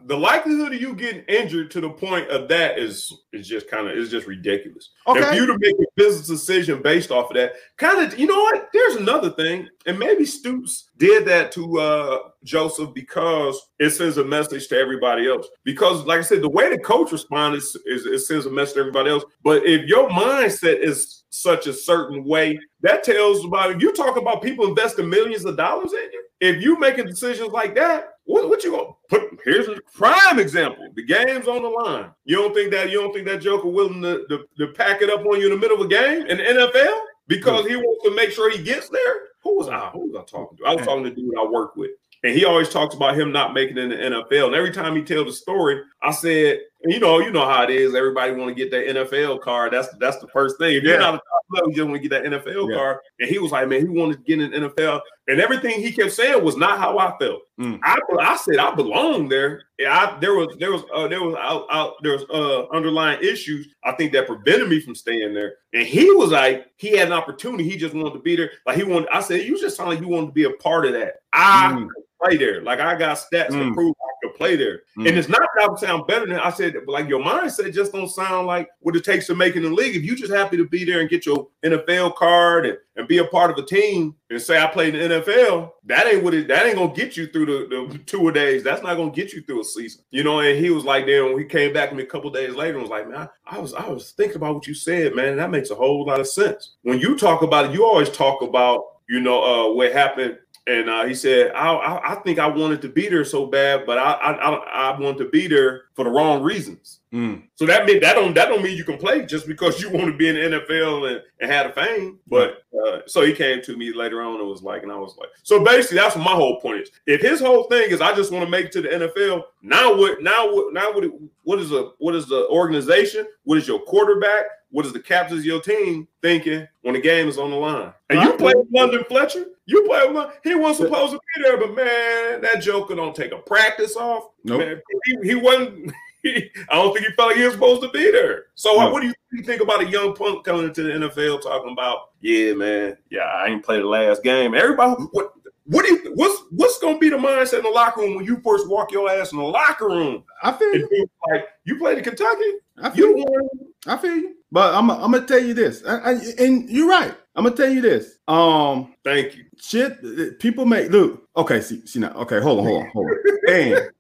[0.07, 3.89] the likelihood of you getting injured to the point of that is is just kind
[3.89, 4.91] of is just ridiculous.
[5.09, 8.39] If you to make a business decision based off of that, kind of, you know
[8.39, 8.69] what?
[8.73, 14.25] There's another thing, and maybe Stoops did that to uh Joseph because it sends a
[14.25, 15.49] message to everybody else.
[15.65, 18.75] Because, like I said, the way the coach responds is, is it sends a message
[18.75, 19.25] to everybody else.
[19.43, 24.43] But if your mindset is such a certain way, that tells about you talk about
[24.43, 26.23] people investing millions of dollars in you.
[26.41, 29.39] If you making decisions like that, what, what you gonna put?
[29.45, 32.11] Here's a prime example: the game's on the line.
[32.25, 35.11] You don't think that you don't think that Joker willing to, to, to pack it
[35.11, 38.05] up on you in the middle of a game in the NFL because he wants
[38.05, 39.17] to make sure he gets there?
[39.43, 39.91] Who was I?
[39.91, 40.65] Who was I talking to?
[40.67, 41.91] I was talking to the dude I work with.
[42.25, 44.47] And he always talks about him not making it in the NFL.
[44.47, 47.71] And every time he tells the story, I said, you know, you know how it
[47.71, 47.95] is.
[47.95, 49.73] Everybody want to get that NFL card.
[49.73, 50.77] That's that's the first thing.
[50.77, 50.99] If you're Yeah.
[51.01, 52.77] not a top level, you just want to get that NFL Yeah.
[52.77, 52.99] card.
[53.21, 55.01] And he was like, man, he wanted to get an NFL.
[55.29, 57.43] And everything he kept saying was not how I felt.
[57.61, 57.81] Mm.
[57.83, 59.63] I I said I belong there.
[59.79, 63.21] Yeah, I, there was there was uh, there was out, out there was uh, underlying
[63.23, 65.57] issues I think that prevented me from staying there.
[65.73, 67.65] And he was like he had an opportunity.
[67.69, 68.51] He just wanted to be there.
[68.67, 69.09] Like he wanted.
[69.11, 71.17] I said you just sound like you wanted to be a part of that.
[71.33, 71.89] I Mm.
[72.23, 72.63] Play there.
[72.63, 73.75] Like I got stats to Mm.
[73.75, 74.83] prove I could play there.
[74.99, 75.09] Mm.
[75.09, 76.75] And it's not that I would sound better than I said.
[76.87, 79.97] Like your mindset just don't sound like what it takes to make in the league.
[79.97, 83.19] If you just happy to be there and get your NFL card and, and be
[83.19, 86.35] a part of a team and say I played in the NFL, that ain't what
[86.35, 86.49] it.
[86.49, 88.63] That ain't gonna get you through the, the two days.
[88.63, 90.03] That's not gonna get you through a season.
[90.11, 90.41] You know.
[90.41, 92.75] And he was like, then when he came back to me a couple days later,
[92.75, 95.29] and was like, man, I, I was I was thinking about what you said, man.
[95.29, 96.77] And that makes a whole lot of sense.
[96.83, 100.91] When you talk about it, you always talk about you know uh, what happened and
[100.91, 103.99] uh, he said, I, I, I think I wanted to be there so bad, but
[103.99, 107.01] I, I, I, I wanted to be there for the wrong reasons.
[107.13, 107.45] Mm.
[107.55, 110.07] So that mean that don't that don't mean you can play just because you want
[110.07, 112.19] to be in the NFL and, and have a fame.
[112.27, 115.17] But uh, so he came to me later on and was like, and I was
[115.17, 116.91] like, so basically that's what my whole point is.
[117.07, 119.97] If his whole thing is I just want to make it to the NFL, now
[119.97, 120.21] what?
[120.21, 120.75] Now what?
[120.75, 121.05] Now what?
[121.45, 123.27] What is a what is the organization?
[123.45, 124.47] What is your quarterback?
[124.71, 127.93] What is the captains of your team thinking when the game is on the line?
[128.11, 129.47] And you play with London Fletcher.
[129.67, 133.15] You play with Lon- he wasn't supposed to be there, but man, that Joker don't
[133.15, 134.29] take a practice off.
[134.45, 134.61] Nope.
[134.61, 135.93] Man, he, he wasn't.
[136.25, 138.47] I don't think he felt like he was supposed to be there.
[138.55, 141.73] So, uh, what do you think about a young punk coming into the NFL talking
[141.73, 142.11] about?
[142.21, 142.97] Yeah, man.
[143.11, 144.55] Yeah, I ain't played the last game.
[144.55, 145.33] Everybody, what?
[145.69, 146.13] What do you?
[146.15, 149.11] What's what's gonna be the mindset in the locker room when you first walk your
[149.11, 150.23] ass in the locker room?
[150.43, 150.89] I feel you.
[150.93, 153.75] you like you played in Kentucky, I feel you you.
[153.87, 154.37] I feel you.
[154.53, 157.15] But I'm, I'm gonna tell you this, I, I, and you're right.
[157.37, 158.19] I'm gonna tell you this.
[158.27, 159.45] Um, Thank you.
[159.59, 161.29] shit, people make look.
[161.37, 162.13] Okay, see, see now.
[162.15, 163.17] Okay, hold on, hold on, hold on.
[163.49, 163.91] And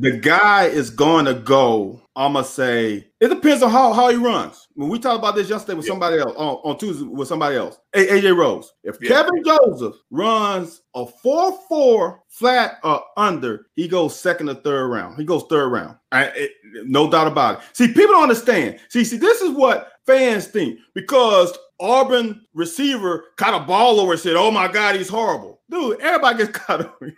[0.00, 2.00] the guy is going to go.
[2.16, 4.66] I'm gonna say it depends on how, how he runs.
[4.74, 5.90] When we talked about this yesterday with Yeah.
[5.92, 8.72] somebody else on, on Tuesday with somebody else, A- AJ Rose.
[8.82, 9.08] If Yeah.
[9.10, 15.16] Kelvin Joseph runs a four four flat or under, he goes second or third round.
[15.18, 15.96] He goes third round.
[16.12, 16.52] I, it-
[16.86, 17.64] no doubt about it.
[17.74, 18.78] See, people don't understand.
[18.88, 24.20] See, see, this is what fans think because Auburn receiver caught a ball over and
[24.20, 27.14] said, "Oh my God, he's horrible." Dude, everybody gets caught over.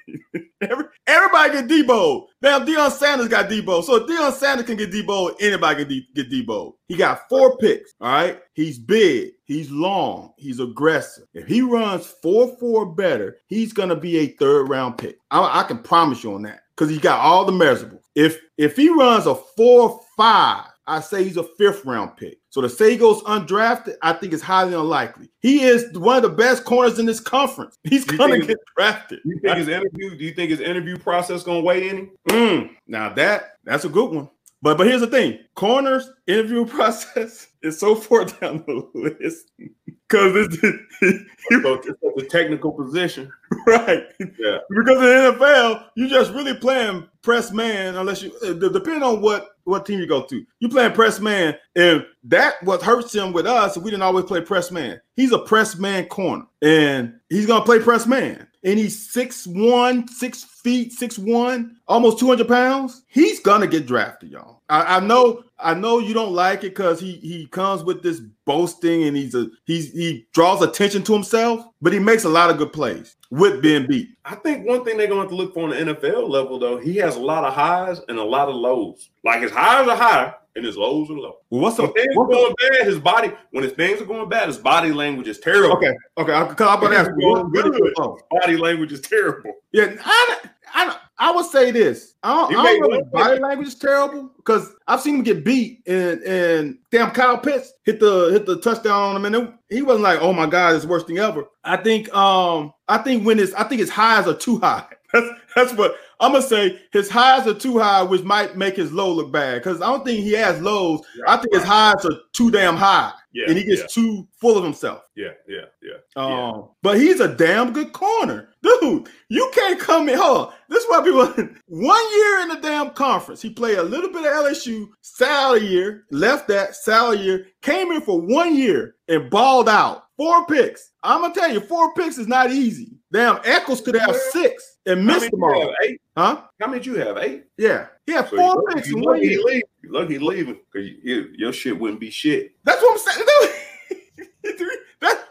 [0.61, 2.27] Every, everybody get Debo.
[2.43, 3.83] Now Deion Sanders got Debo.
[3.83, 6.75] So if Deion Sanders can get Debo, anybody can de- get Debo.
[6.89, 7.95] He got four picks.
[8.01, 8.41] All right.
[8.55, 9.31] He's big.
[9.45, 10.33] He's long.
[10.37, 11.25] He's aggressive.
[11.33, 15.19] If he runs four four better, he's gonna be a third round pick.
[15.31, 18.03] I, I can promise you on that because he's got all the measurables.
[18.15, 22.40] If if he runs a four five, I say he's a fifth round pick.
[22.51, 25.31] So to say he goes undrafted, I think is highly unlikely.
[25.41, 27.79] He is one of the best corners in this conference.
[27.85, 29.21] He's You gonna get drafted.
[29.25, 30.17] You think his interview?
[30.17, 32.11] Do you think his interview process gonna weigh any?
[32.29, 34.29] Mm, now that that's a good one.
[34.63, 39.53] But but here's the thing: corners interview process is so far down the list
[39.87, 40.57] because it's
[41.01, 43.31] it's a technical position.
[43.67, 44.05] right.
[44.19, 44.59] Yeah.
[44.69, 49.03] Because in the NFL, you just really playing press man unless you uh, de- depending
[49.03, 50.45] on what what team you go to.
[50.59, 53.79] You playing press man, and that what hurts him with us.
[53.79, 55.01] We didn't always play press man.
[55.17, 58.47] He's a press man corner, and he's gonna play press man.
[58.63, 63.03] And he's six one, six feet, six one, almost two hundred pounds.
[63.09, 64.61] He's gonna get drafted, y'all.
[64.69, 68.21] I, I know, I know you don't like it because he he comes with this
[68.45, 72.51] boasting and he's a he's he draws attention to himself, but he makes a lot
[72.51, 74.11] of good plays with being beat.
[74.25, 76.59] I think one thing they're going to have to look for on the NFL level,
[76.59, 79.11] though, he has a lot of highs and a lot of lows.
[79.25, 81.37] Like his highs are high and his lows are low.
[81.51, 84.29] Well, what's the When things what's going bad, his body, when his things are going
[84.29, 85.77] bad, his body language is terrible.
[85.77, 86.33] Okay, okay.
[86.33, 87.29] I'm to ask you.
[87.29, 88.19] what- what is your?
[88.43, 89.53] Body language is terrible.
[89.73, 90.37] Yeah, I,
[90.75, 92.15] I, I would say this.
[92.23, 95.45] I don't, I don't know if body language is terrible because I've seen him get
[95.45, 99.55] beat and and damn Kyle Pitts hit the hit the touchdown on him and it-
[99.69, 101.45] he wasn't like, oh my god, it's the worst thing ever.
[101.63, 104.87] I think um I think when his I think his highs are too high.
[105.13, 106.81] That's that's what I'm gonna say.
[106.93, 110.05] His highs are too high, which might make his low look bad because I don't
[110.05, 111.01] think he has lows.
[111.27, 114.57] I think his highs are too damn high Yeah, and he gets yeah, too full
[114.57, 115.03] of himself.
[115.17, 115.97] yeah, yeah, yeah.
[116.15, 116.63] Um, Yeah.
[116.83, 119.09] but he's a damn good corner, dude.
[119.29, 120.19] You can't come in.
[120.19, 120.55] Hold on.
[120.69, 121.27] This is why people.
[121.67, 126.05] One year in the damn conference, he played a little bit of LSU, salary year,
[126.11, 130.05] left that salary year, came in for one year and balled out.
[130.17, 130.91] Four picks.
[131.03, 132.93] I'm gonna tell you, four picks is not easy.
[133.13, 135.75] Damn, Eccles could have six and missed them all.
[135.85, 136.01] Eight?
[136.17, 136.43] Huh?
[136.61, 137.17] How many you have?
[137.19, 137.45] Eight?
[137.57, 139.31] Yeah, he had So four picks in one year.
[139.31, 139.63] he leave.
[139.83, 142.53] You lucky leaving because you, your shit wouldn't be shit.
[142.65, 143.27] That's what I'm saying.
[144.43, 144.79] that,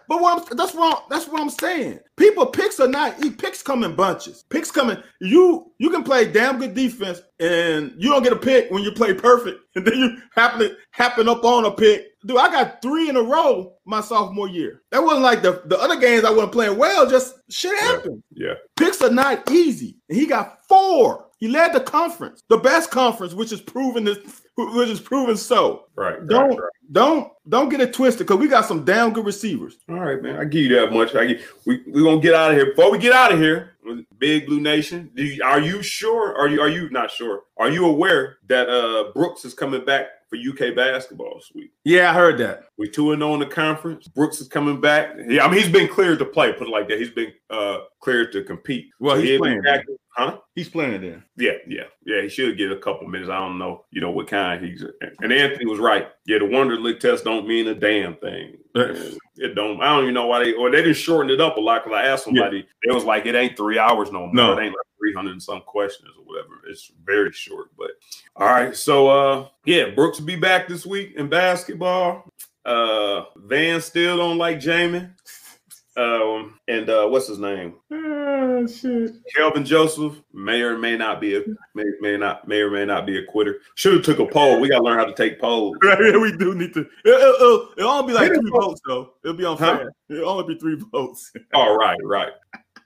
[0.09, 1.99] but what I'm, that's what I'm, that's what I'm saying.
[2.17, 4.43] People picks are not e, picks come in bunches.
[4.49, 5.03] Picks come in.
[5.21, 8.91] You you can play damn good defense and you don't get a pick when you
[8.91, 12.07] play perfect, and then you happen happen up on a pick.
[12.25, 14.81] Dude, I got three in a row my sophomore year.
[14.91, 17.07] That wasn't like the the other games I wasn't playing well.
[17.07, 18.23] Just shit happened.
[18.33, 18.55] Yeah.
[18.77, 21.28] Picks are not easy, and he got four.
[21.39, 24.17] He led the conference, the best conference, which is proven this,
[24.57, 25.85] which is proven so.
[25.95, 26.19] Right.
[26.19, 26.69] right, Don't right.
[26.91, 29.77] don't don't get it twisted because we got some damn good receivers.
[29.87, 30.37] All right, man.
[30.37, 31.15] I give you that much.
[31.15, 32.67] I give, we we gonna get out of here.
[32.67, 33.71] Before we get out of here,
[34.17, 36.37] Big Blue Nation, do you, are you sure?
[36.37, 37.43] Are you are you not sure?
[37.57, 41.71] Are you aware that uh Brooks is coming back for UK basketball this week?
[41.83, 42.65] Yeah, I heard that.
[42.77, 44.07] We two and zero in the conference.
[44.07, 45.15] Brooks is coming back.
[45.27, 46.53] Yeah, I mean he's been cleared to play.
[46.53, 46.99] Put it like that.
[46.99, 48.89] He's been uh cleared to compete.
[48.99, 49.61] Well, he's he'll playing.
[49.61, 50.37] back- huh?
[50.55, 51.23] He's playing there.
[51.37, 52.21] Yeah, yeah, yeah.
[52.21, 53.29] He should get a couple minutes.
[53.29, 54.83] I don't know, you know, what kind he's.
[55.21, 56.09] And Anthony was right.
[56.25, 58.57] Yeah, the Wonderlic test don't mean a damn thing.
[58.75, 59.81] It don't.
[59.81, 61.83] I don't even know why they or they didn't shorten it up a lot.
[61.83, 64.33] Because I asked somebody, it was like it ain't three hours no more.
[64.33, 64.57] No.
[64.57, 66.61] It ain't like three hundred and some questions or whatever.
[66.67, 67.69] It's very short.
[67.77, 67.91] But
[68.35, 72.29] all right, so uh, yeah, Brooks will be back this week in basketball.
[72.65, 75.13] Uh, Van still don't like Jamin.
[75.97, 77.75] Um, and uh, what's his name?
[77.91, 79.15] Oh shit.
[79.35, 81.41] Kelvin Joseph may or may not be a
[81.75, 83.59] may, may not may or may not be a quitter.
[83.75, 84.61] Should have took a poll.
[84.61, 85.75] We gotta learn how to take polls.
[85.83, 86.81] Right, we do need to.
[86.81, 89.13] It, it, will it'll only be like three votes though.
[89.23, 89.91] It'll be unfair.
[90.09, 91.33] It'll only be three votes.
[91.53, 92.31] All right, right.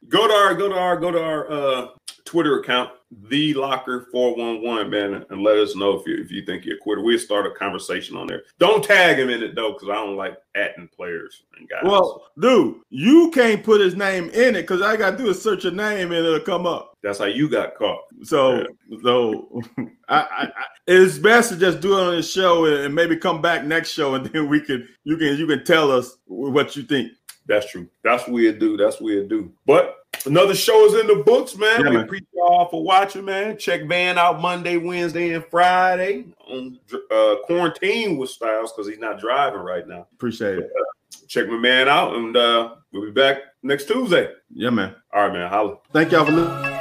[0.09, 1.88] Go to our go to our go to our uh
[2.26, 2.91] Twitter account,
[3.30, 6.80] the locker 411, man, and let us know if you if you think you're a
[6.80, 7.01] quitter.
[7.01, 8.43] We'll start a conversation on there.
[8.59, 11.82] Don't tag him in it though, because I don't like atting players and guys.
[11.84, 15.63] Well, dude, you can't put his name in it because I gotta do is search
[15.63, 16.97] your name and it'll come up.
[17.03, 18.01] that's how you got caught.
[18.24, 18.65] So,
[19.03, 19.61] so
[20.07, 23.17] I, I, I, it's best to just do it on the show and, and maybe
[23.17, 26.76] come back next show and then we can you can you can tell us what
[26.76, 27.11] you think.
[27.45, 27.87] That's true.
[28.03, 28.77] That's what we do.
[28.77, 29.51] That's what we do.
[29.65, 31.81] But another show is in the books, man.
[31.81, 32.05] Yeah, we man.
[32.05, 33.57] appreciate y'all for watching, man.
[33.57, 36.79] Check Van out Monday, Wednesday, and Friday on
[37.11, 40.07] uh, quarantine with Styles because he's not driving right now.
[40.13, 40.71] Appreciate it.
[41.27, 44.29] Check my man out, and uh, we'll be back next Tuesday.
[44.53, 44.95] Yeah, man.
[45.13, 45.49] All right, man.
[45.49, 45.77] Holla.
[45.91, 46.72] Thank y'all for listening.